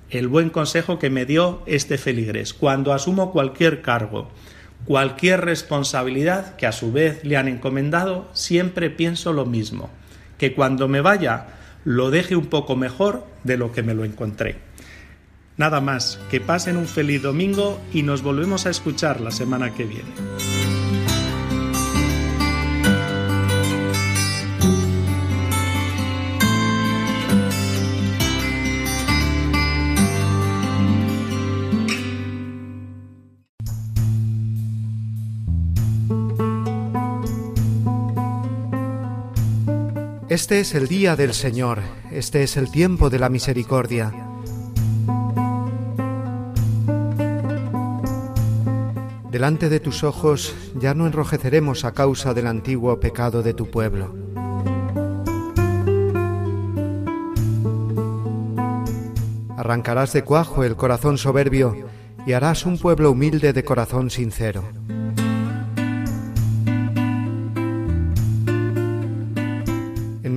El 0.10 0.30
buen 0.30 0.50
consejo 0.50 1.00
que 1.00 1.10
me 1.10 1.26
dio 1.26 1.62
este 1.66 1.98
feligrés. 1.98 2.54
Cuando 2.54 2.94
asumo 2.94 3.34
cualquier 3.34 3.82
cargo, 3.82 4.32
cualquier 4.86 5.42
responsabilidad 5.42 6.56
que 6.56 6.68
a 6.68 6.72
su 6.72 6.94
vez 6.94 7.26
le 7.26 7.36
han 7.36 7.50
encomendado, 7.50 8.30
siempre 8.32 8.90
pienso 8.90 9.34
lo 9.34 9.46
mismo, 9.46 9.90
que 10.38 10.54
cuando 10.54 10.88
me 10.88 11.02
vaya 11.02 11.48
lo 11.86 12.12
deje 12.12 12.36
un 12.36 12.48
poco 12.48 12.76
mejor 12.76 13.26
de 13.44 13.58
lo 13.58 13.72
que 13.72 13.84
me 13.84 13.94
lo 13.94 14.06
encontré. 14.06 14.58
Nada 15.58 15.82
más, 15.82 16.20
que 16.32 16.42
pasen 16.42 16.78
un 16.78 16.88
feliz 16.88 17.22
domingo 17.22 17.80
y 17.94 18.02
nos 18.02 18.24
volvemos 18.24 18.66
a 18.66 18.72
escuchar 18.72 19.22
la 19.22 19.32
semana 19.32 19.74
que 19.74 19.86
viene. 19.86 20.10
Este 40.34 40.60
es 40.60 40.74
el 40.74 40.88
día 40.88 41.16
del 41.16 41.32
Señor, 41.32 41.84
este 42.12 42.42
es 42.42 42.58
el 42.58 42.72
tiempo 42.72 43.12
de 43.12 43.20
la 43.20 43.30
misericordia. 43.30 44.12
Delante 49.30 49.70
de 49.70 49.80
tus 49.80 50.04
ojos 50.04 50.56
ya 50.74 50.96
no 50.96 51.06
enrojeceremos 51.06 51.86
a 51.86 51.92
causa 51.92 52.34
del 52.34 52.48
antiguo 52.48 53.00
pecado 53.00 53.44
de 53.44 53.54
tu 53.54 53.70
pueblo. 53.70 54.16
Arrancarás 59.56 60.14
de 60.14 60.24
cuajo 60.24 60.64
el 60.64 60.76
corazón 60.76 61.20
soberbio 61.20 61.78
y 62.26 62.34
harás 62.34 62.66
un 62.66 62.80
pueblo 62.80 63.12
humilde 63.12 63.54
de 63.54 63.64
corazón 63.64 64.10
sincero. 64.10 64.64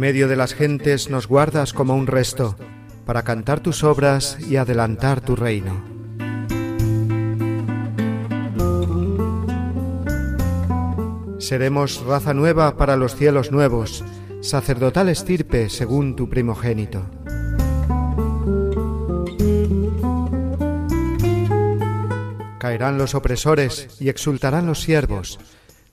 Medio 0.06 0.28
de 0.28 0.36
las 0.36 0.54
gentes 0.54 1.10
nos 1.10 1.26
guardas 1.26 1.72
como 1.72 1.96
un 1.96 2.06
resto, 2.06 2.54
para 3.06 3.24
cantar 3.24 3.58
tus 3.58 3.82
obras 3.82 4.38
y 4.48 4.54
adelantar 4.54 5.20
tu 5.20 5.34
reino. 5.34 5.82
Seremos 11.40 12.04
raza 12.04 12.34
nueva 12.34 12.76
para 12.76 12.96
los 12.96 13.16
cielos 13.16 13.50
nuevos, 13.50 14.04
sacerdotal 14.42 15.08
estirpe 15.08 15.68
según 15.68 16.14
tu 16.14 16.30
primogénito. 16.30 17.04
Caerán 22.60 22.96
los 22.96 23.16
opresores 23.16 23.88
y 23.98 24.08
exultarán 24.08 24.66
los 24.66 24.82
siervos, 24.82 25.40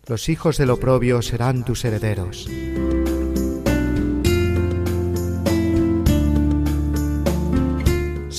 los 0.05 0.29
hijos 0.29 0.59
del 0.59 0.69
oprobio 0.69 1.23
serán 1.23 1.65
tus 1.65 1.83
herederos. 1.83 2.47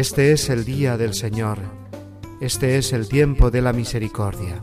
Este 0.00 0.32
es 0.32 0.48
el 0.48 0.64
día 0.64 0.96
del 0.96 1.12
Señor, 1.12 1.58
este 2.40 2.78
es 2.78 2.94
el 2.94 3.06
tiempo 3.06 3.50
de 3.50 3.60
la 3.60 3.74
misericordia. 3.74 4.62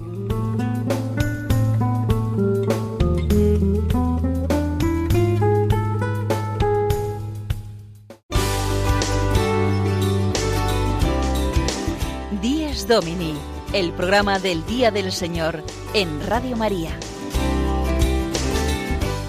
Díez 12.41 12.87
Domini, 12.87 13.35
el 13.73 13.91
programa 13.93 14.39
del 14.39 14.65
Día 14.65 14.89
del 14.89 15.11
Señor 15.11 15.63
en 15.93 16.19
Radio 16.25 16.57
María. 16.57 16.97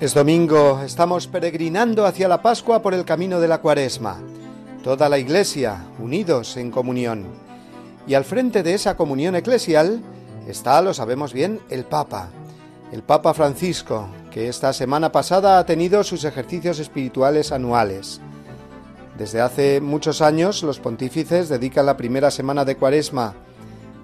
Es 0.00 0.14
domingo, 0.14 0.80
estamos 0.82 1.26
peregrinando 1.26 2.06
hacia 2.06 2.26
la 2.26 2.40
Pascua 2.40 2.80
por 2.80 2.94
el 2.94 3.04
camino 3.04 3.38
de 3.38 3.48
la 3.48 3.60
Cuaresma. 3.60 4.16
Toda 4.82 5.10
la 5.10 5.18
Iglesia, 5.18 5.84
unidos 5.98 6.56
en 6.56 6.70
comunión. 6.70 7.26
Y 8.06 8.14
al 8.14 8.24
frente 8.24 8.62
de 8.62 8.72
esa 8.72 8.96
comunión 8.96 9.36
eclesial 9.36 10.00
está, 10.48 10.80
lo 10.80 10.94
sabemos 10.94 11.34
bien, 11.34 11.60
el 11.68 11.84
Papa. 11.84 12.30
El 12.90 13.02
Papa 13.02 13.34
Francisco, 13.34 14.08
que 14.30 14.48
esta 14.48 14.72
semana 14.72 15.12
pasada 15.12 15.58
ha 15.58 15.66
tenido 15.66 16.02
sus 16.02 16.24
ejercicios 16.24 16.78
espirituales 16.78 17.52
anuales. 17.52 18.22
Desde 19.18 19.42
hace 19.42 19.82
muchos 19.82 20.22
años 20.22 20.62
los 20.62 20.80
pontífices 20.80 21.50
dedican 21.50 21.84
la 21.84 21.98
primera 21.98 22.30
semana 22.30 22.64
de 22.64 22.76
Cuaresma 22.76 23.34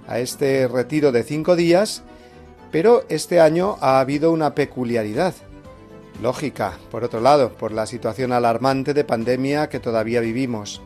a 0.07 0.19
este 0.19 0.69
retiro 0.69 1.11
de 1.11 1.23
cinco 1.23 1.57
días, 1.57 2.03
pero 2.71 3.05
este 3.09 3.41
año 3.41 3.79
ha 3.81 3.99
habido 3.99 4.31
una 4.31 4.55
peculiaridad 4.55 5.33
lógica, 6.23 6.79
por 6.91 7.05
otro 7.05 7.21
lado, 7.21 7.53
por 7.53 7.73
la 7.73 7.87
situación 7.87 8.33
alarmante 8.33 8.95
de 8.95 9.05
pandemia 9.05 9.69
que 9.69 9.81
todavía 9.81 10.21
vivimos. 10.21 10.83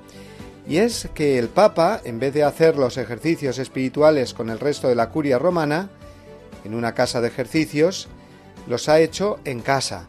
Y 0.69 0.79
es 0.79 1.09
que 1.15 1.39
el 1.39 1.49
Papa, 1.49 2.01
en 2.05 2.19
vez 2.19 2.35
de 2.35 2.45
hacer 2.45 2.77
los 2.77 2.97
ejercicios 2.97 3.59
espirituales 3.59 4.35
con 4.35 4.51
el 4.51 4.61
resto 4.61 4.89
de 4.89 4.95
la 4.95 5.09
curia 5.09 5.39
romana, 5.39 5.91
en 6.65 6.75
una 6.75 6.95
casa 6.95 7.21
de 7.21 7.29
ejercicios, 7.29 8.09
los 8.69 8.89
ha 8.89 9.01
hecho 9.01 9.39
en 9.45 9.61
casa, 9.61 10.07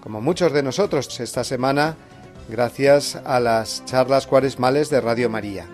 como 0.00 0.20
muchos 0.20 0.52
de 0.52 0.62
nosotros 0.62 1.18
esta 1.20 1.44
semana, 1.44 1.96
gracias 2.48 3.16
a 3.16 3.40
las 3.40 3.84
charlas 3.84 4.26
cuaresmales 4.26 4.90
de 4.90 5.00
Radio 5.00 5.30
María. 5.30 5.66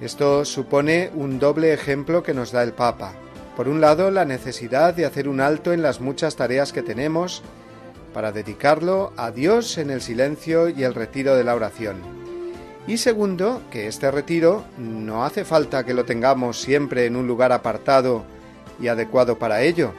Esto 0.00 0.44
supone 0.44 1.10
un 1.14 1.38
doble 1.38 1.72
ejemplo 1.72 2.22
que 2.22 2.34
nos 2.34 2.52
da 2.52 2.62
el 2.62 2.72
Papa. 2.72 3.14
Por 3.56 3.68
un 3.68 3.80
lado, 3.80 4.10
la 4.10 4.24
necesidad 4.24 4.94
de 4.94 5.06
hacer 5.06 5.28
un 5.28 5.40
alto 5.40 5.72
en 5.72 5.82
las 5.82 6.00
muchas 6.00 6.36
tareas 6.36 6.72
que 6.72 6.82
tenemos, 6.82 7.42
para 8.14 8.32
dedicarlo 8.32 9.12
a 9.18 9.30
Dios 9.32 9.76
en 9.76 9.90
el 9.90 10.00
silencio 10.00 10.70
y 10.70 10.84
el 10.84 10.94
retiro 10.94 11.36
de 11.36 11.44
la 11.44 11.54
oración. 11.54 11.96
Y 12.86 12.98
segundo, 12.98 13.62
que 13.70 13.88
este 13.88 14.10
retiro 14.10 14.64
no 14.78 15.24
hace 15.24 15.44
falta 15.44 15.84
que 15.84 15.94
lo 15.94 16.04
tengamos 16.04 16.60
siempre 16.60 17.06
en 17.06 17.16
un 17.16 17.26
lugar 17.26 17.52
apartado 17.52 18.24
y 18.80 18.88
adecuado 18.88 19.38
para 19.38 19.62
ello, 19.62 19.92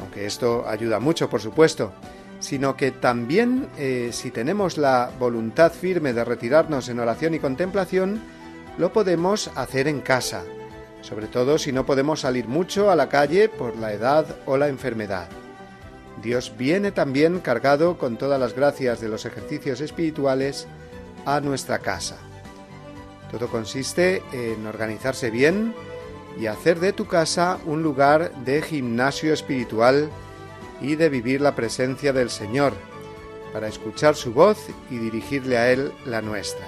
aunque 0.00 0.26
esto 0.26 0.64
ayuda 0.68 1.00
mucho, 1.00 1.28
por 1.28 1.40
supuesto, 1.40 1.92
sino 2.38 2.76
que 2.76 2.90
también 2.90 3.68
eh, 3.78 4.10
si 4.12 4.30
tenemos 4.30 4.78
la 4.78 5.10
voluntad 5.18 5.72
firme 5.72 6.12
de 6.12 6.24
retirarnos 6.24 6.88
en 6.88 7.00
oración 7.00 7.34
y 7.34 7.38
contemplación, 7.38 8.20
lo 8.78 8.92
podemos 8.92 9.50
hacer 9.54 9.88
en 9.88 10.00
casa, 10.00 10.42
sobre 11.00 11.26
todo 11.26 11.58
si 11.58 11.72
no 11.72 11.86
podemos 11.86 12.20
salir 12.20 12.48
mucho 12.48 12.90
a 12.90 12.96
la 12.96 13.08
calle 13.08 13.48
por 13.48 13.76
la 13.76 13.92
edad 13.92 14.26
o 14.46 14.56
la 14.56 14.68
enfermedad. 14.68 15.28
Dios 16.20 16.52
viene 16.56 16.92
también 16.92 17.40
cargado 17.40 17.96
con 17.98 18.16
todas 18.16 18.38
las 18.38 18.54
gracias 18.54 19.00
de 19.00 19.08
los 19.08 19.24
ejercicios 19.24 19.80
espirituales 19.80 20.66
a 21.24 21.40
nuestra 21.40 21.78
casa. 21.78 22.18
Todo 23.30 23.48
consiste 23.48 24.22
en 24.32 24.66
organizarse 24.66 25.30
bien 25.30 25.74
y 26.38 26.46
hacer 26.46 26.80
de 26.80 26.92
tu 26.92 27.06
casa 27.06 27.58
un 27.64 27.82
lugar 27.82 28.32
de 28.44 28.62
gimnasio 28.62 29.32
espiritual 29.32 30.10
y 30.80 30.96
de 30.96 31.08
vivir 31.08 31.40
la 31.40 31.54
presencia 31.54 32.12
del 32.12 32.30
Señor, 32.30 32.72
para 33.52 33.68
escuchar 33.68 34.16
su 34.16 34.32
voz 34.32 34.58
y 34.90 34.98
dirigirle 34.98 35.56
a 35.56 35.70
Él 35.70 35.92
la 36.04 36.22
nuestra. 36.22 36.66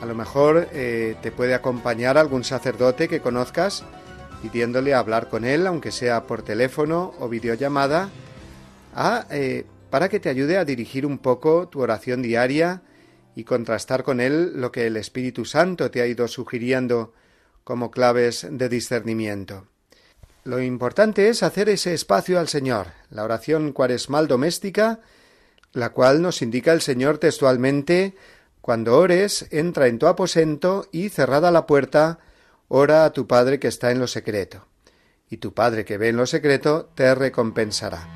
A 0.00 0.06
lo 0.06 0.14
mejor 0.14 0.68
eh, 0.72 1.16
te 1.22 1.32
puede 1.32 1.54
acompañar 1.54 2.18
algún 2.18 2.44
sacerdote 2.44 3.08
que 3.08 3.20
conozcas 3.20 3.84
pidiéndole 4.42 4.94
hablar 4.94 5.28
con 5.28 5.44
él, 5.44 5.66
aunque 5.66 5.92
sea 5.92 6.24
por 6.24 6.42
teléfono 6.42 7.14
o 7.18 7.28
videollamada, 7.28 8.10
eh, 9.30 9.64
para 9.90 10.08
que 10.08 10.20
te 10.20 10.28
ayude 10.28 10.58
a 10.58 10.64
dirigir 10.64 11.06
un 11.06 11.18
poco 11.18 11.68
tu 11.68 11.80
oración 11.80 12.22
diaria 12.22 12.82
y 13.34 13.44
contrastar 13.44 14.02
con 14.02 14.20
él 14.20 14.60
lo 14.60 14.72
que 14.72 14.86
el 14.86 14.96
Espíritu 14.96 15.44
Santo 15.44 15.90
te 15.90 16.00
ha 16.00 16.06
ido 16.06 16.26
sugiriendo 16.28 17.12
como 17.64 17.90
claves 17.90 18.46
de 18.50 18.68
discernimiento. 18.68 19.66
Lo 20.44 20.62
importante 20.62 21.28
es 21.28 21.42
hacer 21.42 21.68
ese 21.68 21.92
espacio 21.92 22.38
al 22.38 22.48
Señor, 22.48 22.88
la 23.10 23.24
oración 23.24 23.72
cuaresmal 23.72 24.28
doméstica, 24.28 25.00
la 25.72 25.90
cual 25.90 26.22
nos 26.22 26.42
indica 26.42 26.72
el 26.72 26.80
Señor 26.80 27.18
textualmente 27.18 28.14
cuando 28.68 28.98
ores, 28.98 29.46
entra 29.50 29.86
en 29.86 29.98
tu 29.98 30.06
aposento 30.06 30.86
y 30.92 31.08
cerrada 31.08 31.50
la 31.50 31.66
puerta, 31.66 32.18
Ora 32.70 33.06
a 33.06 33.12
tu 33.14 33.26
Padre 33.26 33.58
que 33.58 33.68
está 33.68 33.92
en 33.92 33.98
lo 33.98 34.06
secreto, 34.06 34.66
y 35.30 35.38
tu 35.38 35.54
Padre 35.54 35.86
que 35.86 35.96
ve 35.96 36.10
en 36.10 36.18
lo 36.18 36.26
secreto 36.26 36.90
te 36.94 37.14
recompensará. 37.14 38.06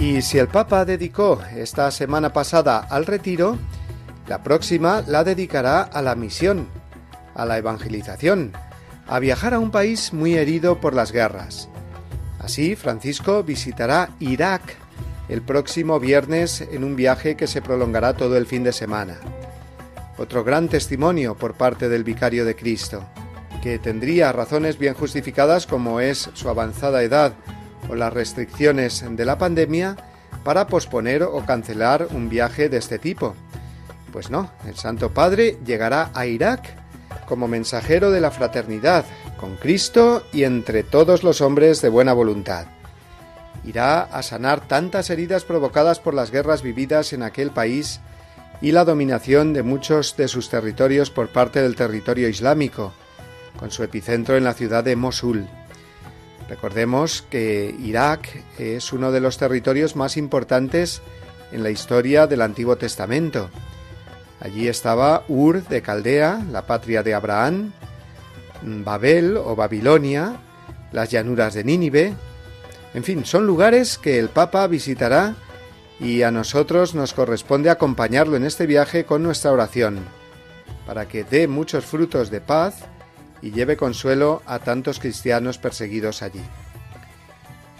Y 0.00 0.22
si 0.22 0.38
el 0.38 0.48
Papa 0.48 0.84
dedicó 0.84 1.40
esta 1.54 1.88
semana 1.92 2.32
pasada 2.32 2.78
al 2.78 3.06
retiro, 3.06 3.56
la 4.26 4.42
próxima 4.42 5.04
la 5.06 5.22
dedicará 5.22 5.82
a 5.82 6.02
la 6.02 6.16
misión, 6.16 6.66
a 7.36 7.44
la 7.44 7.56
evangelización, 7.58 8.52
a 9.06 9.20
viajar 9.20 9.54
a 9.54 9.60
un 9.60 9.70
país 9.70 10.12
muy 10.12 10.34
herido 10.34 10.80
por 10.80 10.92
las 10.92 11.12
guerras. 11.12 11.68
Así, 12.40 12.74
Francisco 12.74 13.44
visitará 13.44 14.10
Irak, 14.18 14.79
el 15.30 15.42
próximo 15.42 16.00
viernes 16.00 16.60
en 16.60 16.82
un 16.82 16.96
viaje 16.96 17.36
que 17.36 17.46
se 17.46 17.62
prolongará 17.62 18.14
todo 18.14 18.36
el 18.36 18.46
fin 18.46 18.64
de 18.64 18.72
semana. 18.72 19.20
Otro 20.18 20.42
gran 20.42 20.68
testimonio 20.68 21.36
por 21.36 21.54
parte 21.54 21.88
del 21.88 22.02
Vicario 22.02 22.44
de 22.44 22.56
Cristo, 22.56 23.04
que 23.62 23.78
tendría 23.78 24.32
razones 24.32 24.76
bien 24.76 24.94
justificadas 24.94 25.68
como 25.68 26.00
es 26.00 26.30
su 26.34 26.48
avanzada 26.48 27.04
edad 27.04 27.34
o 27.88 27.94
las 27.94 28.12
restricciones 28.12 29.04
de 29.08 29.24
la 29.24 29.38
pandemia 29.38 29.96
para 30.42 30.66
posponer 30.66 31.22
o 31.22 31.46
cancelar 31.46 32.08
un 32.10 32.28
viaje 32.28 32.68
de 32.68 32.78
este 32.78 32.98
tipo. 32.98 33.36
Pues 34.12 34.30
no, 34.30 34.50
el 34.66 34.74
Santo 34.74 35.14
Padre 35.14 35.58
llegará 35.64 36.10
a 36.12 36.26
Irak 36.26 36.76
como 37.28 37.46
mensajero 37.46 38.10
de 38.10 38.20
la 38.20 38.32
fraternidad 38.32 39.04
con 39.38 39.56
Cristo 39.56 40.24
y 40.32 40.42
entre 40.42 40.82
todos 40.82 41.22
los 41.22 41.40
hombres 41.40 41.80
de 41.82 41.88
buena 41.88 42.14
voluntad 42.14 42.66
irá 43.64 44.02
a 44.02 44.22
sanar 44.22 44.66
tantas 44.66 45.10
heridas 45.10 45.44
provocadas 45.44 46.00
por 46.00 46.14
las 46.14 46.30
guerras 46.30 46.62
vividas 46.62 47.12
en 47.12 47.22
aquel 47.22 47.50
país 47.50 48.00
y 48.60 48.72
la 48.72 48.84
dominación 48.84 49.52
de 49.52 49.62
muchos 49.62 50.16
de 50.16 50.28
sus 50.28 50.50
territorios 50.50 51.10
por 51.10 51.28
parte 51.28 51.62
del 51.62 51.76
territorio 51.76 52.28
islámico, 52.28 52.92
con 53.58 53.70
su 53.70 53.82
epicentro 53.82 54.36
en 54.36 54.44
la 54.44 54.54
ciudad 54.54 54.84
de 54.84 54.96
Mosul. 54.96 55.46
Recordemos 56.48 57.22
que 57.22 57.74
Irak 57.80 58.28
es 58.58 58.92
uno 58.92 59.12
de 59.12 59.20
los 59.20 59.38
territorios 59.38 59.96
más 59.96 60.16
importantes 60.16 61.00
en 61.52 61.62
la 61.62 61.70
historia 61.70 62.26
del 62.26 62.42
Antiguo 62.42 62.76
Testamento. 62.76 63.50
Allí 64.40 64.68
estaba 64.68 65.24
Ur 65.28 65.62
de 65.68 65.82
Caldea, 65.82 66.44
la 66.50 66.66
patria 66.66 67.02
de 67.02 67.14
Abraham, 67.14 67.72
Babel 68.62 69.36
o 69.36 69.54
Babilonia, 69.54 70.36
las 70.92 71.10
llanuras 71.10 71.54
de 71.54 71.64
Nínive, 71.64 72.14
en 72.94 73.04
fin, 73.04 73.24
son 73.24 73.46
lugares 73.46 73.98
que 73.98 74.18
el 74.18 74.28
Papa 74.28 74.66
visitará 74.66 75.34
y 76.00 76.22
a 76.22 76.30
nosotros 76.30 76.94
nos 76.94 77.12
corresponde 77.12 77.70
acompañarlo 77.70 78.36
en 78.36 78.44
este 78.44 78.66
viaje 78.66 79.04
con 79.04 79.22
nuestra 79.22 79.52
oración, 79.52 80.00
para 80.86 81.06
que 81.06 81.24
dé 81.24 81.46
muchos 81.46 81.84
frutos 81.84 82.30
de 82.30 82.40
paz 82.40 82.76
y 83.42 83.52
lleve 83.52 83.76
consuelo 83.76 84.42
a 84.46 84.58
tantos 84.58 84.98
cristianos 84.98 85.58
perseguidos 85.58 86.22
allí. 86.22 86.42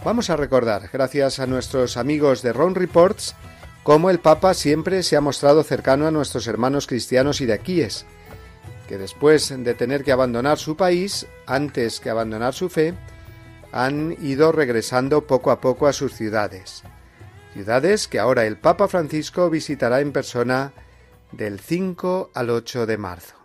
Vamos 0.05 0.29
a 0.29 0.35
recordar, 0.35 0.89
gracias 0.91 1.39
a 1.39 1.47
nuestros 1.47 1.97
amigos 1.97 2.41
de 2.41 2.53
Ron 2.53 2.75
Reports, 2.75 3.35
cómo 3.83 4.09
el 4.09 4.19
Papa 4.19 4.53
siempre 4.53 5.03
se 5.03 5.15
ha 5.15 5.21
mostrado 5.21 5.63
cercano 5.63 6.07
a 6.07 6.11
nuestros 6.11 6.47
hermanos 6.47 6.87
cristianos 6.87 7.41
iraquíes, 7.41 8.05
que 8.87 8.97
después 8.97 9.53
de 9.63 9.73
tener 9.73 10.03
que 10.03 10.11
abandonar 10.11 10.57
su 10.57 10.75
país, 10.75 11.27
antes 11.47 11.99
que 11.99 12.09
abandonar 12.09 12.53
su 12.53 12.69
fe, 12.69 12.93
han 13.71 14.15
ido 14.21 14.51
regresando 14.51 15.25
poco 15.27 15.51
a 15.51 15.61
poco 15.61 15.87
a 15.87 15.93
sus 15.93 16.13
ciudades, 16.13 16.83
ciudades 17.53 18.07
que 18.07 18.19
ahora 18.19 18.45
el 18.45 18.57
Papa 18.57 18.87
Francisco 18.87 19.49
visitará 19.49 20.01
en 20.01 20.11
persona 20.11 20.73
del 21.31 21.59
5 21.59 22.31
al 22.33 22.49
8 22.49 22.85
de 22.85 22.97
marzo. 22.97 23.35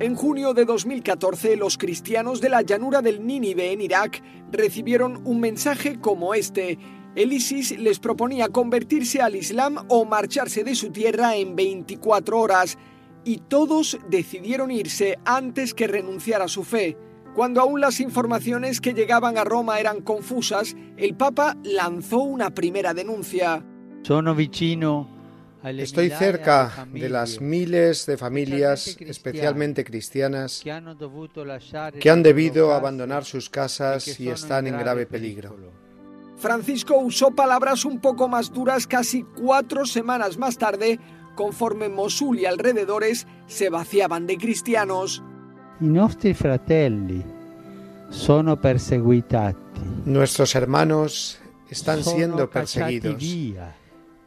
En 0.00 0.16
junio 0.16 0.54
de 0.54 0.64
2014, 0.64 1.56
los 1.56 1.78
cristianos 1.78 2.40
de 2.40 2.48
la 2.48 2.62
llanura 2.62 3.00
del 3.00 3.24
Nínive 3.24 3.72
en 3.72 3.80
Irak 3.80 4.22
recibieron 4.50 5.22
un 5.24 5.40
mensaje 5.40 6.00
como 6.00 6.34
este. 6.34 6.78
El 7.14 7.32
ISIS 7.32 7.78
les 7.78 8.00
proponía 8.00 8.48
convertirse 8.48 9.22
al 9.22 9.36
Islam 9.36 9.86
o 9.88 10.04
marcharse 10.04 10.64
de 10.64 10.74
su 10.74 10.90
tierra 10.90 11.36
en 11.36 11.54
24 11.54 12.40
horas, 12.40 12.76
y 13.24 13.38
todos 13.38 13.98
decidieron 14.08 14.70
irse 14.70 15.18
antes 15.24 15.74
que 15.74 15.86
renunciar 15.86 16.42
a 16.42 16.48
su 16.48 16.64
fe. 16.64 16.98
Cuando 17.34 17.60
aún 17.60 17.80
las 17.80 18.00
informaciones 18.00 18.80
que 18.80 18.94
llegaban 18.94 19.38
a 19.38 19.44
Roma 19.44 19.80
eran 19.80 20.02
confusas, 20.02 20.76
el 20.96 21.14
Papa 21.16 21.56
lanzó 21.64 22.18
una 22.18 22.50
primera 22.50 22.94
denuncia. 22.94 23.64
Sono 24.02 24.34
vicino 24.34 25.14
Estoy 25.64 26.10
cerca 26.10 26.86
de 26.92 27.08
las 27.08 27.40
miles 27.40 28.04
de 28.04 28.18
familias, 28.18 28.98
especialmente 29.00 29.82
cristianas, 29.82 30.62
que 30.62 32.10
han 32.10 32.22
debido 32.22 32.74
abandonar 32.74 33.24
sus 33.24 33.48
casas 33.48 34.20
y 34.20 34.28
están 34.28 34.66
en 34.66 34.76
grave 34.76 35.06
peligro. 35.06 35.56
Francisco 36.36 36.98
usó 36.98 37.30
palabras 37.30 37.86
un 37.86 37.98
poco 38.00 38.28
más 38.28 38.52
duras 38.52 38.86
casi 38.86 39.22
cuatro 39.22 39.86
semanas 39.86 40.36
más 40.36 40.58
tarde, 40.58 41.00
conforme 41.34 41.88
Mosul 41.88 42.40
y 42.40 42.44
alrededores 42.44 43.26
se 43.46 43.70
vaciaban 43.70 44.26
de 44.26 44.36
cristianos. 44.36 45.22
I 45.80 45.88
nostri 45.88 46.34
fratelli 46.34 47.24
sono 48.08 48.56
perseguitati. 48.56 49.80
Nuestros 50.04 50.54
hermanos 50.54 51.40
están 51.68 52.04
siendo 52.04 52.48
perseguidos, 52.48 53.20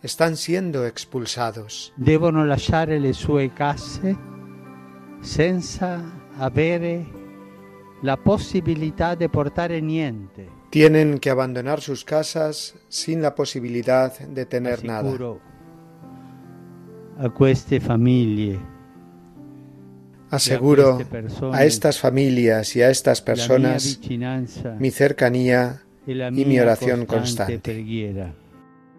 están 0.01 0.35
siendo 0.35 0.85
expulsados. 0.85 1.93
Devono 1.95 2.43
lasciare 2.45 2.99
le 2.99 3.13
sue 3.13 3.53
case 3.53 4.17
senza 5.21 6.03
avere 6.37 7.05
la 8.01 8.17
possibilità 8.17 9.15
di 9.15 9.29
portare 9.29 9.79
niente. 9.79 10.49
Tienen 10.69 11.17
que 11.17 11.29
abandonar 11.29 11.79
sus 11.79 12.03
casas 12.03 12.75
sin 12.89 13.21
la 13.21 13.33
posibilidad 13.33 14.11
de 14.19 14.45
tener 14.45 14.83
nada. 14.83 15.09
A 17.19 17.29
queste 17.29 17.79
famiglie 17.79 18.59
Aseguro 20.29 20.97
persone 21.09 21.57
a 21.57 21.65
estas 21.65 21.99
familias 21.99 22.75
y 22.75 22.81
a 22.81 22.89
estas 22.89 23.21
personas 23.21 23.99
mi 24.79 24.91
cercanía 24.91 25.83
y 26.05 26.45
mi 26.45 26.59
oración 26.59 27.05
constante. 27.05 27.85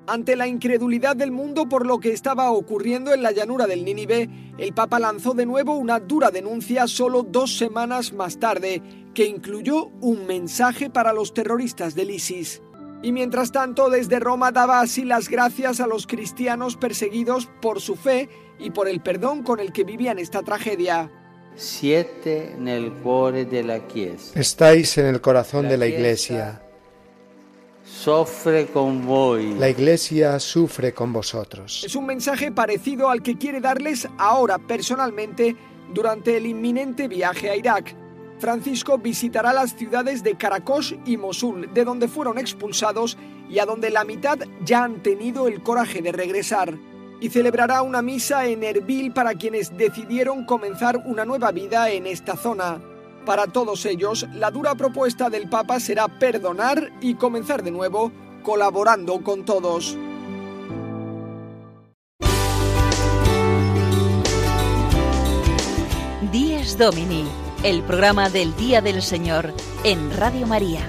Ante 0.07 0.37
la 0.37 0.47
incredulidad 0.47 1.17
del 1.17 1.33
mundo 1.33 1.69
por 1.69 1.85
lo 1.85 2.01
que 2.01 2.13
estaba 2.15 2.51
ocurriendo 2.51 3.13
en 3.13 3.23
la 3.23 3.31
llanura 3.31 3.67
del 3.67 3.85
Nínive, 3.85 4.31
el 4.57 4.73
Papa 4.73 4.99
lanzó 4.99 5.35
de 5.35 5.45
nuevo 5.45 5.77
una 5.77 6.01
dura 6.01 6.31
denuncia 6.31 6.87
solo 6.87 7.25
dos 7.25 7.59
semanas 7.59 8.15
más 8.15 8.39
tarde, 8.39 8.81
que 9.13 9.27
incluyó 9.27 9.89
un 10.01 10.27
mensaje 10.27 10.89
para 10.89 11.13
los 11.13 11.35
terroristas 11.35 11.95
del 11.95 12.11
ISIS. 12.11 12.63
Y 13.03 13.13
mientras 13.13 13.53
tanto, 13.53 13.91
desde 13.91 14.19
Roma 14.19 14.51
daba 14.51 14.81
así 14.81 15.05
las 15.05 15.29
gracias 15.29 15.79
a 15.79 15.87
los 15.87 16.07
cristianos 16.07 16.79
perseguidos 16.79 17.51
por 17.61 17.83
su 17.83 17.95
fe 17.95 18.31
y 18.59 18.71
por 18.71 18.89
el 18.89 19.01
perdón 19.01 19.43
con 19.43 19.61
el 19.61 19.73
que 19.73 19.85
vivían 19.85 20.19
esta 20.19 20.43
tragedia. 20.43 21.13
Siete 21.59 22.55
nel 22.57 22.93
cuore 23.03 23.45
della 23.45 23.85
Chiesa. 23.89 24.39
Estáis 24.39 24.97
en 24.99 25.07
el 25.07 25.21
corazón 25.21 25.69
de 25.69 25.77
la 25.77 25.87
Iglesia. 25.87 26.63
Soffre 27.85 28.67
con 28.67 29.05
voi. 29.05 29.59
La 29.59 29.69
Iglesia 29.69 30.39
sufre 30.39 30.95
con 30.95 31.13
vosotros. 31.13 31.83
Es 31.85 31.97
un 31.97 32.07
mensaje 32.07 32.53
parecido 32.53 33.11
al 33.11 33.23
que 33.23 33.37
quiere 33.37 33.61
darles 33.61 34.09
ahora 34.19 34.59
personalmente 34.59 35.57
durante 35.93 36.37
el 36.37 36.47
inminente 36.47 37.09
viaje 37.09 37.51
a 37.51 37.57
Irak. 37.57 37.93
Francisco 38.39 38.97
visitará 38.97 39.53
las 39.53 39.75
ciudades 39.75 40.23
de 40.23 40.37
Karakosh 40.37 40.95
y 41.07 41.17
Mosul, 41.17 41.75
de 41.75 41.85
donde 41.85 42.07
fueron 42.07 42.39
expulsados 42.39 43.19
y 43.51 43.59
a 43.59 43.67
donde 43.67 43.91
la 43.91 44.05
mitad 44.05 44.39
ya 44.65 44.85
han 44.85 45.03
tenido 45.03 45.49
el 45.49 45.61
coraje 45.65 46.03
de 46.03 46.13
regresar. 46.13 46.79
Y 47.21 47.31
celebrará 47.31 47.83
una 47.83 48.03
misa 48.03 48.47
en 48.47 48.63
Erbil 48.63 49.13
para 49.13 49.35
quienes 49.35 49.77
decidieron 49.77 50.45
comenzar 50.45 51.03
una 51.05 51.25
nueva 51.25 51.51
vida 51.51 51.91
en 51.91 52.07
esta 52.07 52.37
zona. 52.37 52.81
Para 53.27 53.47
todos 53.47 53.85
ellos, 53.87 54.27
la 54.35 54.51
dura 54.51 54.75
propuesta 54.75 55.29
del 55.29 55.49
Papa 55.49 55.81
será 55.81 56.09
perdonar 56.09 56.93
y 57.01 57.15
comenzar 57.15 57.63
de 57.63 57.71
nuevo, 57.71 58.13
colaborando 58.43 59.23
con 59.23 59.45
todos. 59.45 59.99
Dies 66.33 66.79
Domini, 66.79 67.25
el 67.65 67.83
programa 67.83 68.29
del 68.31 68.55
Día 68.57 68.81
del 68.81 69.03
Señor 69.03 69.53
en 69.83 70.15
Radio 70.17 70.47
María. 70.47 70.89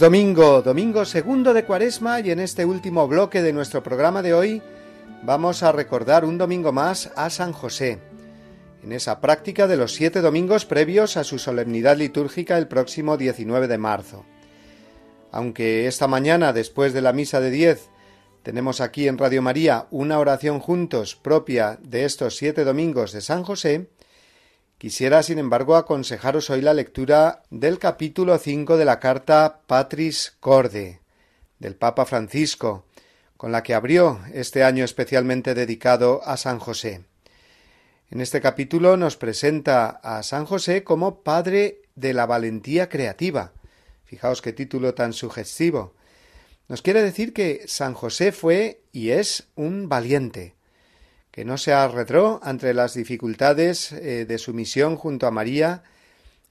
Domingo, 0.00 0.62
domingo 0.62 1.04
segundo 1.04 1.52
de 1.52 1.66
Cuaresma 1.66 2.20
y 2.20 2.30
en 2.30 2.40
este 2.40 2.64
último 2.64 3.06
bloque 3.06 3.42
de 3.42 3.52
nuestro 3.52 3.82
programa 3.82 4.22
de 4.22 4.32
hoy 4.32 4.62
vamos 5.24 5.62
a 5.62 5.72
recordar 5.72 6.24
un 6.24 6.38
domingo 6.38 6.72
más 6.72 7.12
a 7.16 7.28
San 7.28 7.52
José, 7.52 7.98
en 8.82 8.92
esa 8.92 9.20
práctica 9.20 9.66
de 9.66 9.76
los 9.76 9.92
siete 9.92 10.22
domingos 10.22 10.64
previos 10.64 11.18
a 11.18 11.24
su 11.24 11.38
solemnidad 11.38 11.98
litúrgica 11.98 12.56
el 12.56 12.66
próximo 12.66 13.18
19 13.18 13.68
de 13.68 13.76
marzo. 13.76 14.24
Aunque 15.32 15.86
esta 15.86 16.08
mañana, 16.08 16.54
después 16.54 16.94
de 16.94 17.02
la 17.02 17.12
misa 17.12 17.42
de 17.42 17.50
diez, 17.50 17.90
tenemos 18.42 18.80
aquí 18.80 19.06
en 19.06 19.18
Radio 19.18 19.42
María 19.42 19.86
una 19.90 20.18
oración 20.18 20.60
juntos 20.60 21.14
propia 21.14 21.78
de 21.82 22.06
estos 22.06 22.38
siete 22.38 22.64
domingos 22.64 23.12
de 23.12 23.20
San 23.20 23.42
José, 23.44 23.90
Quisiera, 24.80 25.22
sin 25.22 25.38
embargo, 25.38 25.76
aconsejaros 25.76 26.48
hoy 26.48 26.62
la 26.62 26.72
lectura 26.72 27.42
del 27.50 27.78
capítulo 27.78 28.38
5 28.38 28.78
de 28.78 28.86
la 28.86 28.98
carta 28.98 29.60
Patris 29.66 30.38
Corde 30.40 31.00
del 31.58 31.76
Papa 31.76 32.06
Francisco, 32.06 32.86
con 33.36 33.52
la 33.52 33.62
que 33.62 33.74
abrió 33.74 34.22
este 34.32 34.64
año 34.64 34.82
especialmente 34.82 35.52
dedicado 35.52 36.22
a 36.24 36.38
San 36.38 36.58
José. 36.58 37.04
En 38.10 38.22
este 38.22 38.40
capítulo 38.40 38.96
nos 38.96 39.18
presenta 39.18 40.00
a 40.02 40.22
San 40.22 40.46
José 40.46 40.82
como 40.82 41.20
padre 41.20 41.82
de 41.94 42.14
la 42.14 42.24
valentía 42.24 42.88
creativa. 42.88 43.52
Fijaos 44.06 44.40
qué 44.40 44.54
título 44.54 44.94
tan 44.94 45.12
sugestivo. 45.12 45.92
Nos 46.68 46.80
quiere 46.80 47.02
decir 47.02 47.34
que 47.34 47.64
San 47.66 47.92
José 47.92 48.32
fue 48.32 48.80
y 48.92 49.10
es 49.10 49.46
un 49.56 49.90
valiente, 49.90 50.54
que 51.30 51.44
no 51.44 51.58
se 51.58 51.72
arredró 51.72 52.40
ante 52.42 52.74
las 52.74 52.94
dificultades 52.94 53.92
eh, 53.92 54.26
de 54.26 54.38
su 54.38 54.52
misión 54.52 54.96
junto 54.96 55.26
a 55.26 55.30
María 55.30 55.82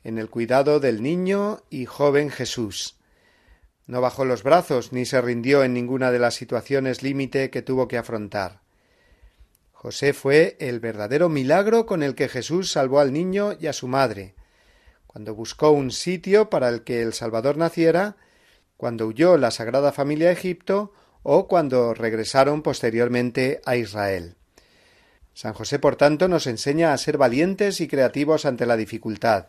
en 0.03 0.17
el 0.17 0.29
cuidado 0.29 0.79
del 0.79 1.03
niño 1.03 1.63
y 1.69 1.85
joven 1.85 2.29
Jesús. 2.29 2.97
No 3.87 4.01
bajó 4.01 4.23
los 4.23 4.43
brazos 4.43 4.93
ni 4.93 5.05
se 5.05 5.21
rindió 5.21 5.63
en 5.63 5.73
ninguna 5.73 6.11
de 6.11 6.19
las 6.19 6.35
situaciones 6.35 7.03
límite 7.03 7.49
que 7.49 7.61
tuvo 7.61 7.87
que 7.87 7.97
afrontar. 7.97 8.61
José 9.71 10.13
fue 10.13 10.57
el 10.59 10.79
verdadero 10.79 11.29
milagro 11.29 11.85
con 11.85 12.03
el 12.03 12.13
que 12.13 12.29
Jesús 12.29 12.71
salvó 12.71 12.99
al 12.99 13.13
niño 13.13 13.53
y 13.59 13.67
a 13.67 13.73
su 13.73 13.87
madre, 13.87 14.35
cuando 15.07 15.33
buscó 15.33 15.71
un 15.71 15.91
sitio 15.91 16.49
para 16.49 16.69
el 16.69 16.83
que 16.83 17.01
el 17.01 17.13
Salvador 17.13 17.57
naciera, 17.57 18.17
cuando 18.77 19.07
huyó 19.07 19.37
la 19.37 19.51
Sagrada 19.51 19.91
Familia 19.91 20.29
a 20.29 20.33
Egipto 20.33 20.93
o 21.23 21.47
cuando 21.47 21.93
regresaron 21.93 22.61
posteriormente 22.61 23.61
a 23.65 23.75
Israel. 23.75 24.35
San 25.33 25.53
José, 25.53 25.79
por 25.79 25.95
tanto, 25.95 26.27
nos 26.27 26.47
enseña 26.47 26.93
a 26.93 26.97
ser 26.97 27.17
valientes 27.17 27.81
y 27.81 27.87
creativos 27.87 28.45
ante 28.45 28.65
la 28.65 28.77
dificultad, 28.77 29.47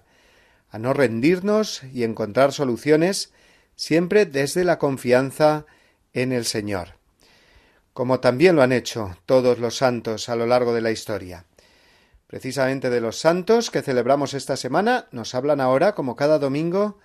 a 0.70 0.78
no 0.78 0.92
rendirnos 0.92 1.82
y 1.92 2.04
encontrar 2.04 2.52
soluciones 2.52 3.32
siempre 3.76 4.26
desde 4.26 4.64
la 4.64 4.78
confianza 4.78 5.66
en 6.12 6.32
el 6.32 6.44
Señor, 6.44 6.96
como 7.92 8.20
también 8.20 8.56
lo 8.56 8.62
han 8.62 8.72
hecho 8.72 9.16
todos 9.26 9.58
los 9.58 9.76
santos 9.76 10.28
a 10.28 10.36
lo 10.36 10.46
largo 10.46 10.74
de 10.74 10.80
la 10.80 10.90
historia. 10.90 11.46
Precisamente 12.26 12.90
de 12.90 13.00
los 13.00 13.18
santos 13.18 13.70
que 13.70 13.82
celebramos 13.82 14.34
esta 14.34 14.56
semana 14.56 15.08
nos 15.10 15.34
hablan 15.34 15.60
ahora, 15.60 15.94
como 15.96 16.14
cada 16.14 16.38
domingo, 16.38 16.98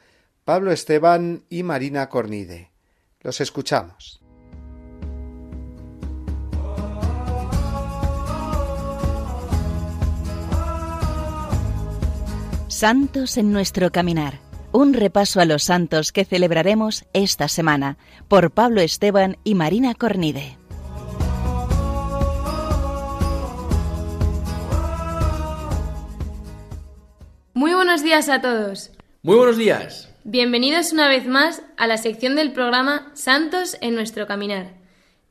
Pablo 0.44 0.72
Esteban 0.72 1.44
y 1.50 1.64
Marina 1.64 2.10
Cornide. 2.10 2.70
Los 3.22 3.42
escuchamos. 3.42 4.25
Santos 12.76 13.38
en 13.38 13.54
nuestro 13.54 13.90
caminar. 13.90 14.42
Un 14.74 14.94
repaso 14.94 15.40
a 15.40 15.46
los 15.46 15.64
santos 15.64 16.12
que 16.12 16.26
celebraremos 16.26 17.06
esta 17.14 17.48
semana 17.48 17.98
por 18.28 18.52
Pablo 18.52 18.82
Esteban 18.82 19.38
y 19.46 19.56
Marina 19.56 19.96
Cornide. 19.96 20.58
Muy 27.54 27.74
buenos 27.74 28.04
días 28.04 28.28
a 28.28 28.42
todos. 28.42 28.92
Muy 29.24 29.38
buenos 29.38 29.56
días. 29.56 30.10
Bienvenidos 30.26 30.92
una 30.92 31.08
vez 31.08 31.26
más 31.26 31.62
a 31.78 31.88
la 31.88 31.96
sección 31.96 32.36
del 32.36 32.52
programa 32.52 33.10
Santos 33.14 33.78
en 33.80 33.96
nuestro 33.96 34.28
caminar. 34.28 34.74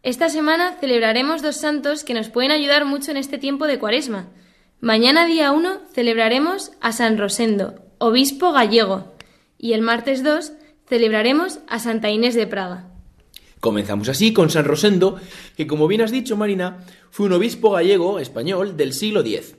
Esta 0.03 0.31
semana 0.31 0.79
celebraremos 0.81 1.43
dos 1.43 1.57
santos 1.57 2.05
que 2.05 2.15
nos 2.15 2.31
pueden 2.31 2.53
ayudar 2.53 2.87
mucho 2.87 3.11
en 3.11 3.19
este 3.19 3.37
tiempo 3.37 3.67
de 3.67 3.79
Cuaresma. 3.79 4.31
Mañana 4.85 5.25
día 5.25 5.51
1 5.51 5.81
celebraremos 5.95 6.73
a 6.83 6.93
San 6.93 7.17
Rosendo, 7.17 7.77
obispo 7.97 8.53
gallego, 8.53 9.15
y 9.57 9.73
el 9.73 9.81
martes 9.81 10.23
2 10.23 10.53
celebraremos 10.87 11.61
a 11.69 11.79
Santa 11.79 12.11
Inés 12.11 12.35
de 12.35 12.47
Praga. 12.47 12.91
Comenzamos 13.61 14.11
así 14.11 14.35
con 14.35 14.51
San 14.51 14.67
Rosendo, 14.67 15.19
que 15.57 15.67
como 15.67 15.89
bien 15.89 16.03
has 16.03 16.11
dicho 16.11 16.37
Marina, 16.37 16.85
fue 17.11 17.25
un 17.25 17.33
obispo 17.33 17.71
gallego 17.71 18.19
español 18.19 18.77
del 18.77 18.93
siglo 18.93 19.21
X. 19.21 19.57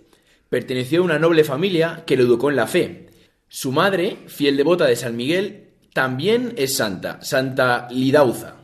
Perteneció 0.48 1.02
a 1.02 1.06
una 1.06 1.18
noble 1.18 1.44
familia 1.44 2.04
que 2.06 2.18
lo 2.18 2.26
educó 2.26 2.52
en 2.52 2.58
la 2.58 2.68
fe. 2.68 3.08
Su 3.48 3.72
madre, 3.72 4.20
fiel 4.28 4.58
devota 4.58 4.86
de 4.86 4.96
San 4.96 5.16
Miguel, 5.16 5.70
también 5.92 6.54
es 6.56 6.78
santa, 6.78 7.18
Santa 7.24 7.88
Lidauza. 7.90 8.58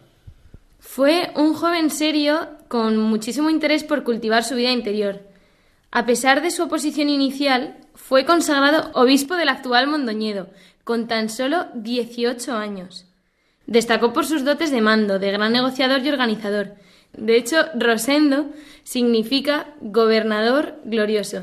Fue 0.78 1.32
un 1.36 1.56
joven 1.56 1.90
serio 1.90 2.50
con 2.68 2.98
muchísimo 2.98 3.50
interés 3.50 3.84
por 3.84 4.04
cultivar 4.04 4.44
su 4.44 4.54
vida 4.54 4.72
interior. 4.72 5.31
A 5.92 6.06
pesar 6.06 6.42
de 6.42 6.52
su 6.52 6.64
oposición 6.64 7.10
inicial, 7.10 7.76
fue 7.96 8.24
consagrado 8.26 8.92
obispo 8.94 9.36
del 9.36 9.50
actual 9.50 9.88
Mondoñedo, 9.88 10.48
con 10.86 11.08
tan 11.08 11.28
solo 11.28 11.68
18 11.76 12.54
años. 12.54 13.08
Destacó 13.68 14.14
por 14.14 14.26
sus 14.26 14.46
dotes 14.46 14.72
de 14.72 14.80
mando, 14.80 15.20
de 15.20 15.32
gran 15.32 15.52
negociador 15.52 16.02
y 16.02 16.10
organizador. 16.10 16.76
De 17.12 17.36
hecho, 17.36 17.58
Rosendo 17.76 18.52
significa 18.84 19.68
gobernador 19.82 20.80
glorioso. 20.86 21.42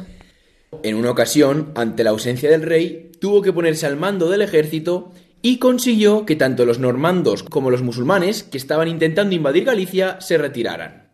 En 0.82 0.96
una 0.96 1.10
ocasión, 1.10 1.72
ante 1.74 2.02
la 2.02 2.10
ausencia 2.10 2.50
del 2.50 2.62
rey, 2.62 3.12
tuvo 3.20 3.42
que 3.42 3.52
ponerse 3.52 3.86
al 3.86 3.96
mando 3.96 4.30
del 4.30 4.42
ejército 4.42 5.12
y 5.42 5.58
consiguió 5.58 6.24
que 6.24 6.36
tanto 6.36 6.64
los 6.64 6.78
normandos 6.78 7.42
como 7.42 7.70
los 7.70 7.82
musulmanes 7.82 8.44
que 8.44 8.58
estaban 8.58 8.88
intentando 8.88 9.34
invadir 9.34 9.64
Galicia 9.64 10.18
se 10.20 10.38
retiraran. 10.38 11.07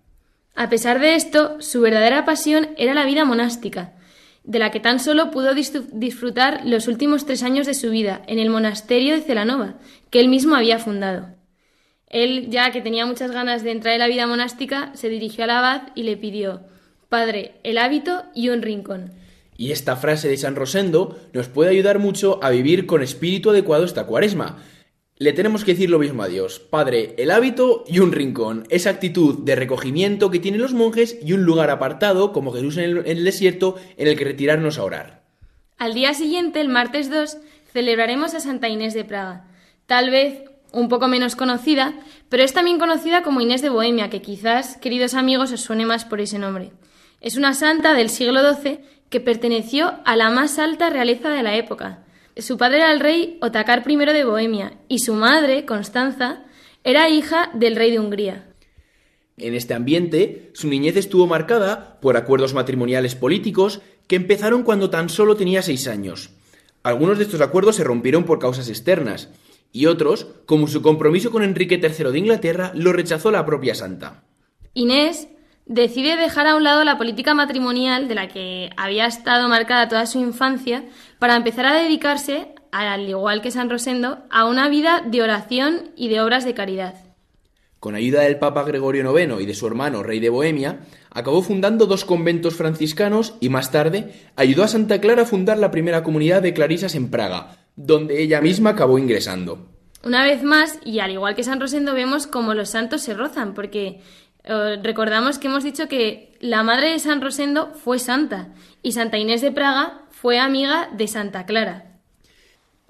A 0.54 0.68
pesar 0.68 1.00
de 1.00 1.14
esto, 1.14 1.60
su 1.60 1.80
verdadera 1.80 2.24
pasión 2.24 2.68
era 2.76 2.94
la 2.94 3.04
vida 3.04 3.24
monástica, 3.24 3.94
de 4.44 4.58
la 4.58 4.70
que 4.70 4.80
tan 4.80 5.00
solo 5.00 5.30
pudo 5.30 5.52
disfrutar 5.54 6.62
los 6.64 6.86
últimos 6.86 7.26
tres 7.26 7.42
años 7.42 7.66
de 7.66 7.74
su 7.74 7.90
vida 7.90 8.22
en 8.26 8.38
el 8.38 8.50
monasterio 8.50 9.14
de 9.14 9.22
Celanova, 9.22 9.78
que 10.10 10.20
él 10.20 10.28
mismo 10.28 10.54
había 10.54 10.78
fundado. 10.78 11.34
Él, 12.08 12.48
ya 12.50 12.70
que 12.70 12.80
tenía 12.80 13.06
muchas 13.06 13.32
ganas 13.32 13.64
de 13.64 13.72
entrar 13.72 13.94
en 13.94 14.00
la 14.00 14.06
vida 14.06 14.26
monástica, 14.26 14.92
se 14.94 15.08
dirigió 15.08 15.44
al 15.44 15.50
abad 15.50 15.82
y 15.96 16.04
le 16.04 16.16
pidió 16.16 16.60
Padre, 17.08 17.60
el 17.62 17.78
hábito 17.78 18.24
y 18.34 18.48
un 18.48 18.62
rincón. 18.62 19.12
Y 19.56 19.72
esta 19.72 19.96
frase 19.96 20.28
de 20.28 20.36
San 20.36 20.56
Rosendo 20.56 21.16
nos 21.32 21.48
puede 21.48 21.70
ayudar 21.70 21.98
mucho 21.98 22.40
a 22.42 22.50
vivir 22.50 22.86
con 22.86 23.02
espíritu 23.02 23.50
adecuado 23.50 23.84
esta 23.84 24.04
cuaresma. 24.04 24.58
Le 25.16 25.32
tenemos 25.32 25.64
que 25.64 25.72
decir 25.74 25.90
lo 25.90 26.00
mismo 26.00 26.24
a 26.24 26.28
Dios, 26.28 26.58
Padre, 26.58 27.14
el 27.18 27.30
hábito 27.30 27.84
y 27.86 28.00
un 28.00 28.10
rincón, 28.10 28.66
esa 28.68 28.90
actitud 28.90 29.38
de 29.44 29.54
recogimiento 29.54 30.28
que 30.32 30.40
tienen 30.40 30.60
los 30.60 30.74
monjes 30.74 31.16
y 31.22 31.34
un 31.34 31.44
lugar 31.44 31.70
apartado, 31.70 32.32
como 32.32 32.52
Jesús 32.52 32.78
en 32.78 33.06
el, 33.06 33.22
desierto, 33.22 33.76
en 33.96 34.08
el 34.08 34.18
que 34.18 34.24
retirarnos 34.24 34.76
a 34.76 34.82
orar. 34.82 35.22
Al 35.78 35.94
día 35.94 36.14
siguiente, 36.14 36.60
el 36.60 36.68
martes 36.68 37.10
2, 37.10 37.36
celebraremos 37.72 38.34
a 38.34 38.40
Santa 38.40 38.68
Inés 38.68 38.92
de 38.92 39.04
Praga. 39.04 39.46
Tal 39.86 40.10
vez 40.10 40.42
un 40.72 40.88
poco 40.88 41.06
menos 41.06 41.36
conocida, 41.36 41.94
pero 42.28 42.42
es 42.42 42.52
también 42.52 42.80
conocida 42.80 43.22
como 43.22 43.40
Inés 43.40 43.62
de 43.62 43.68
Bohemia, 43.68 44.10
que 44.10 44.20
quizás, 44.20 44.78
queridos 44.78 45.14
amigos, 45.14 45.52
os 45.52 45.60
suene 45.60 45.86
más 45.86 46.04
por 46.04 46.20
ese 46.20 46.40
nombre. 46.40 46.72
Es 47.20 47.36
una 47.36 47.54
santa 47.54 47.94
del 47.94 48.10
siglo 48.10 48.40
XII 48.52 48.80
que 49.10 49.20
perteneció 49.20 49.94
a 50.04 50.16
la 50.16 50.30
más 50.30 50.58
alta 50.58 50.90
realeza 50.90 51.30
de 51.30 51.44
la 51.44 51.54
época. 51.54 52.04
Su 52.36 52.58
padre 52.58 52.78
era 52.78 52.92
el 52.92 53.00
rey 53.00 53.38
Otakar 53.40 53.84
I 53.88 53.96
de 53.96 54.24
Bohemia 54.24 54.78
y 54.88 54.98
su 54.98 55.14
madre, 55.14 55.64
Constanza, 55.64 56.44
era 56.82 57.08
hija 57.08 57.50
del 57.54 57.76
rey 57.76 57.90
de 57.90 58.00
Hungría. 58.00 58.48
En 59.36 59.54
este 59.54 59.74
ambiente, 59.74 60.50
su 60.54 60.68
niñez 60.68 60.96
estuvo 60.96 61.26
marcada 61.26 61.98
por 62.00 62.16
acuerdos 62.16 62.54
matrimoniales 62.54 63.14
políticos 63.14 63.80
que 64.06 64.16
empezaron 64.16 64.62
cuando 64.62 64.90
tan 64.90 65.08
solo 65.08 65.36
tenía 65.36 65.62
seis 65.62 65.88
años. 65.88 66.30
Algunos 66.82 67.18
de 67.18 67.24
estos 67.24 67.40
acuerdos 67.40 67.76
se 67.76 67.84
rompieron 67.84 68.24
por 68.24 68.38
causas 68.38 68.68
externas, 68.68 69.30
y 69.72 69.86
otros, 69.86 70.28
como 70.46 70.68
su 70.68 70.82
compromiso 70.82 71.30
con 71.30 71.42
Enrique 71.42 71.80
III 71.82 72.12
de 72.12 72.18
Inglaterra, 72.18 72.72
lo 72.74 72.92
rechazó 72.92 73.30
la 73.30 73.44
propia 73.46 73.74
santa. 73.74 74.22
Inés 74.72 75.28
decide 75.66 76.16
dejar 76.16 76.46
a 76.46 76.56
un 76.56 76.64
lado 76.64 76.84
la 76.84 76.98
política 76.98 77.34
matrimonial 77.34 78.08
de 78.08 78.14
la 78.14 78.28
que 78.28 78.70
había 78.76 79.06
estado 79.06 79.48
marcada 79.48 79.88
toda 79.88 80.06
su 80.06 80.18
infancia 80.20 80.84
para 81.18 81.36
empezar 81.36 81.66
a 81.66 81.74
dedicarse, 81.74 82.48
al 82.70 83.08
igual 83.08 83.40
que 83.40 83.50
San 83.50 83.70
Rosendo, 83.70 84.24
a 84.30 84.46
una 84.46 84.68
vida 84.68 85.02
de 85.06 85.22
oración 85.22 85.92
y 85.96 86.08
de 86.08 86.20
obras 86.20 86.44
de 86.44 86.54
caridad. 86.54 86.94
Con 87.80 87.94
ayuda 87.94 88.22
del 88.22 88.38
Papa 88.38 88.64
Gregorio 88.64 89.18
IX 89.18 89.42
y 89.42 89.46
de 89.46 89.54
su 89.54 89.66
hermano, 89.66 90.02
rey 90.02 90.18
de 90.18 90.30
Bohemia, 90.30 90.80
acabó 91.10 91.42
fundando 91.42 91.84
dos 91.84 92.06
conventos 92.06 92.56
franciscanos 92.56 93.34
y 93.40 93.50
más 93.50 93.70
tarde 93.70 94.12
ayudó 94.36 94.64
a 94.64 94.68
Santa 94.68 95.00
Clara 95.00 95.22
a 95.22 95.26
fundar 95.26 95.58
la 95.58 95.70
primera 95.70 96.02
comunidad 96.02 96.40
de 96.40 96.54
clarisas 96.54 96.94
en 96.94 97.10
Praga, 97.10 97.58
donde 97.76 98.22
ella 98.22 98.40
misma 98.40 98.70
acabó 98.70 98.98
ingresando. 98.98 99.68
Una 100.04 100.22
vez 100.22 100.42
más, 100.42 100.78
y 100.84 100.98
al 100.98 101.12
igual 101.12 101.34
que 101.34 101.44
San 101.44 101.60
Rosendo, 101.60 101.94
vemos 101.94 102.26
cómo 102.26 102.52
los 102.52 102.68
santos 102.68 103.00
se 103.00 103.14
rozan, 103.14 103.54
porque 103.54 104.00
eh, 104.44 104.78
recordamos 104.82 105.38
que 105.38 105.48
hemos 105.48 105.64
dicho 105.64 105.88
que 105.88 106.36
la 106.40 106.62
madre 106.62 106.90
de 106.90 106.98
San 106.98 107.22
Rosendo 107.22 107.72
fue 107.72 107.98
santa 107.98 108.48
y 108.82 108.92
Santa 108.92 109.16
Inés 109.16 109.40
de 109.40 109.52
Praga 109.52 110.02
fue 110.10 110.38
amiga 110.38 110.90
de 110.94 111.08
Santa 111.08 111.46
Clara. 111.46 111.98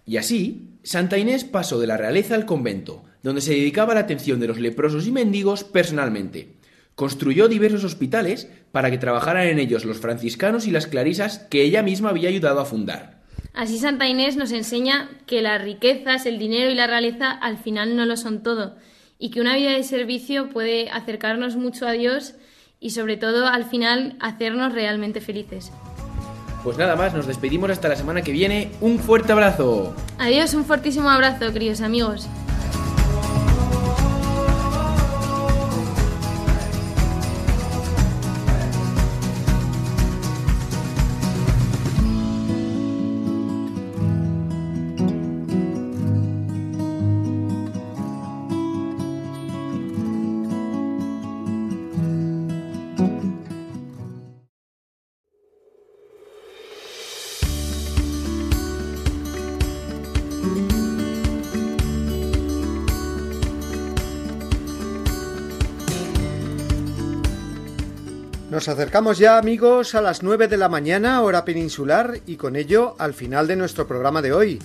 Y 0.05 0.17
así, 0.17 0.79
Santa 0.83 1.17
Inés 1.17 1.45
pasó 1.45 1.79
de 1.79 1.87
la 1.87 1.97
realeza 1.97 2.35
al 2.35 2.45
convento, 2.45 3.05
donde 3.23 3.41
se 3.41 3.53
dedicaba 3.53 3.93
a 3.93 3.95
la 3.95 4.01
atención 4.01 4.41
de 4.41 4.49
los 4.49 4.59
leprosos 4.59 5.07
y 5.07 5.13
mendigos 5.13 5.63
personalmente. 5.63 6.57
Construyó 6.97 7.49
diversos 7.49 7.85
hospitales 7.85 8.49
para 8.73 8.91
que 8.91 8.99
trabajaran 8.99 9.47
en 9.47 9.59
ellos 9.61 9.85
los 9.85 9.99
franciscanos 9.99 10.67
y 10.67 10.73
las 10.73 10.87
clarisas 10.87 11.39
que 11.39 11.63
ella 11.63 11.83
misma 11.83 12.11
había 12.11 12.29
ayudado 12.29 12.61
a 12.61 12.67
fundar. 12.67 13.23
Así 13.53 13.79
Santa 13.79 14.09
Inés 14.09 14.37
nos 14.37 14.51
enseña 14.51 15.09
que 15.27 15.41
las 15.41 15.63
riquezas, 15.63 16.27
el 16.27 16.41
dinero 16.41 16.71
y 16.71 16.75
la 16.75 16.89
realeza 16.89 17.31
al 17.31 17.59
final 17.59 17.97
no 17.97 18.05
lo 18.05 18.17
son 18.17 18.43
todo 18.43 18.75
y 19.25 19.31
que 19.31 19.41
una 19.41 19.57
vida 19.57 19.71
de 19.71 19.83
servicio 19.85 20.51
puede 20.51 20.91
acercarnos 20.91 21.57
mucho 21.57 21.87
a 21.87 21.93
Dios 21.93 22.35
y 22.79 22.91
sobre 22.91 23.17
todo 23.17 23.47
al 23.47 23.65
final 23.65 24.19
hacernos 24.21 24.75
realmente 24.75 25.23
felices. 25.23 25.73
Pues 26.63 26.77
nada 26.77 26.95
más, 26.95 27.15
nos 27.15 27.27
despedimos 27.27 27.71
hasta 27.71 27.89
la 27.89 27.97
semana 27.97 28.21
que 28.21 28.33
viene. 28.33 28.71
Un 28.83 28.99
fuerte 28.99 29.33
abrazo. 29.33 29.97
Adiós, 30.19 30.53
un 30.53 30.67
fortísimo 30.67 31.09
abrazo, 31.09 31.51
queridos 31.55 31.81
amigos. 31.81 32.29
Nos 68.55 68.69
acercamos 68.69 69.19
ya, 69.19 69.37
amigos, 69.37 69.97
a 69.97 70.01
las 70.01 70.23
9 70.23 70.47
de 70.47 70.57
la 70.57 70.69
mañana, 70.69 71.21
hora 71.23 71.45
peninsular, 71.45 72.21
y 72.25 72.37
con 72.37 72.55
ello 72.55 72.95
al 73.01 73.13
final 73.13 73.49
de 73.49 73.57
nuestro 73.57 73.89
programa 73.89 74.23
de 74.23 74.33
hoy, 74.33 74.61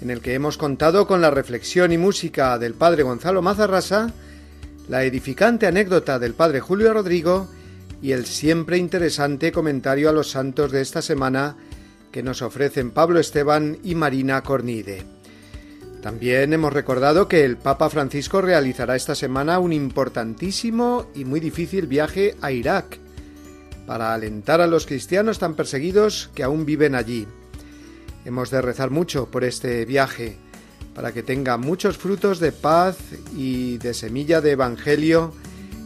en 0.00 0.10
el 0.10 0.20
que 0.20 0.34
hemos 0.34 0.58
contado 0.58 1.06
con 1.06 1.20
la 1.20 1.30
reflexión 1.30 1.92
y 1.92 1.98
música 1.98 2.58
del 2.58 2.74
padre 2.74 3.04
Gonzalo 3.04 3.40
Mazarrasa, 3.40 4.12
la 4.88 5.04
edificante 5.04 5.68
anécdota 5.68 6.18
del 6.18 6.34
padre 6.34 6.58
Julio 6.58 6.92
Rodrigo 6.92 7.48
y 8.02 8.10
el 8.10 8.26
siempre 8.26 8.76
interesante 8.76 9.52
comentario 9.52 10.08
a 10.08 10.12
los 10.12 10.32
santos 10.32 10.72
de 10.72 10.80
esta 10.80 11.00
semana 11.00 11.54
que 12.10 12.24
nos 12.24 12.42
ofrecen 12.42 12.90
Pablo 12.90 13.20
Esteban 13.20 13.78
y 13.84 13.94
Marina 13.94 14.42
Cornide. 14.42 15.04
También 16.02 16.52
hemos 16.52 16.72
recordado 16.72 17.28
que 17.28 17.44
el 17.44 17.56
Papa 17.56 17.88
Francisco 17.88 18.40
realizará 18.40 18.96
esta 18.96 19.14
semana 19.14 19.60
un 19.60 19.72
importantísimo 19.72 21.06
y 21.14 21.24
muy 21.24 21.38
difícil 21.38 21.86
viaje 21.86 22.34
a 22.40 22.50
Irak, 22.50 22.98
para 23.88 24.12
alentar 24.12 24.60
a 24.60 24.66
los 24.66 24.84
cristianos 24.84 25.38
tan 25.38 25.54
perseguidos 25.54 26.28
que 26.34 26.42
aún 26.42 26.66
viven 26.66 26.94
allí. 26.94 27.26
Hemos 28.26 28.50
de 28.50 28.60
rezar 28.60 28.90
mucho 28.90 29.30
por 29.30 29.44
este 29.44 29.86
viaje, 29.86 30.36
para 30.94 31.12
que 31.12 31.22
tenga 31.22 31.56
muchos 31.56 31.96
frutos 31.96 32.38
de 32.38 32.52
paz 32.52 32.98
y 33.34 33.78
de 33.78 33.94
semilla 33.94 34.42
de 34.42 34.50
Evangelio 34.50 35.32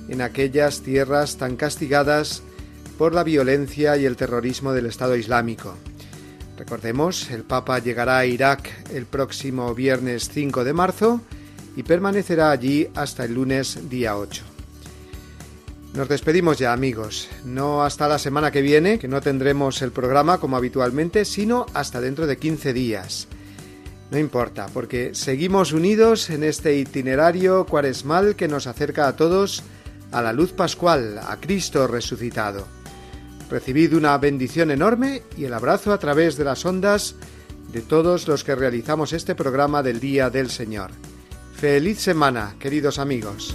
en 0.09 0.21
aquellas 0.21 0.81
tierras 0.81 1.37
tan 1.37 1.55
castigadas 1.55 2.43
por 2.99 3.15
la 3.15 3.23
violencia 3.23 3.97
y 3.97 4.05
el 4.05 4.17
terrorismo 4.17 4.73
del 4.73 4.87
Estado 4.87 5.15
Islámico. 5.15 5.77
Recordemos, 6.59 7.31
el 7.31 7.45
Papa 7.45 7.79
llegará 7.79 8.19
a 8.19 8.27
Irak 8.27 8.69
el 8.93 9.07
próximo 9.07 9.73
viernes 9.77 10.29
5 10.29 10.65
de 10.65 10.73
marzo 10.73 11.21
y 11.77 11.85
permanecerá 11.85 12.51
allí 12.51 12.89
hasta 12.97 13.25
el 13.25 13.35
lunes 13.35 13.89
día 13.89 14.17
8. 14.17 14.52
Nos 15.95 16.09
despedimos 16.09 16.59
ya 16.59 16.73
amigos, 16.73 17.29
no 17.45 17.83
hasta 17.83 18.09
la 18.09 18.19
semana 18.19 18.51
que 18.51 18.63
viene, 18.63 18.99
que 18.99 19.09
no 19.09 19.21
tendremos 19.21 19.83
el 19.83 19.93
programa 19.93 20.39
como 20.39 20.57
habitualmente, 20.57 21.27
sino 21.27 21.67
hasta 21.75 22.01
dentro 22.01 22.27
de 22.27 22.39
15 22.39 22.73
días. 22.73 23.29
No 24.11 24.19
importa, 24.19 24.69
porque 24.73 25.15
seguimos 25.15 25.73
unidos 25.73 26.31
en 26.31 26.45
este 26.45 26.77
itinerario 26.77 27.67
cuaresmal 27.67 28.37
que 28.37 28.49
nos 28.49 28.67
acerca 28.67 29.07
a 29.07 29.17
todos 29.17 29.63
a 30.13 30.23
la 30.23 30.33
luz 30.33 30.53
pascual, 30.53 31.19
a 31.19 31.37
Cristo 31.39 31.87
resucitado. 31.87 32.67
Recibid 33.51 33.95
una 33.95 34.17
bendición 34.17 34.71
enorme 34.71 35.23
y 35.37 35.45
el 35.45 35.53
abrazo 35.53 35.93
a 35.93 35.99
través 35.99 36.39
de 36.39 36.45
las 36.45 36.65
ondas 36.65 37.17
de 37.71 37.83
todos 37.83 38.29
los 38.29 38.45
que 38.45 38.55
realizamos 38.55 39.13
este 39.13 39.35
programa 39.35 39.83
del 39.83 40.01
Día 40.01 40.31
del 40.31 40.49
Señor. 40.49 40.91
Feliz 41.55 42.01
semana, 42.01 42.55
queridos 42.59 42.99
amigos. 42.99 43.55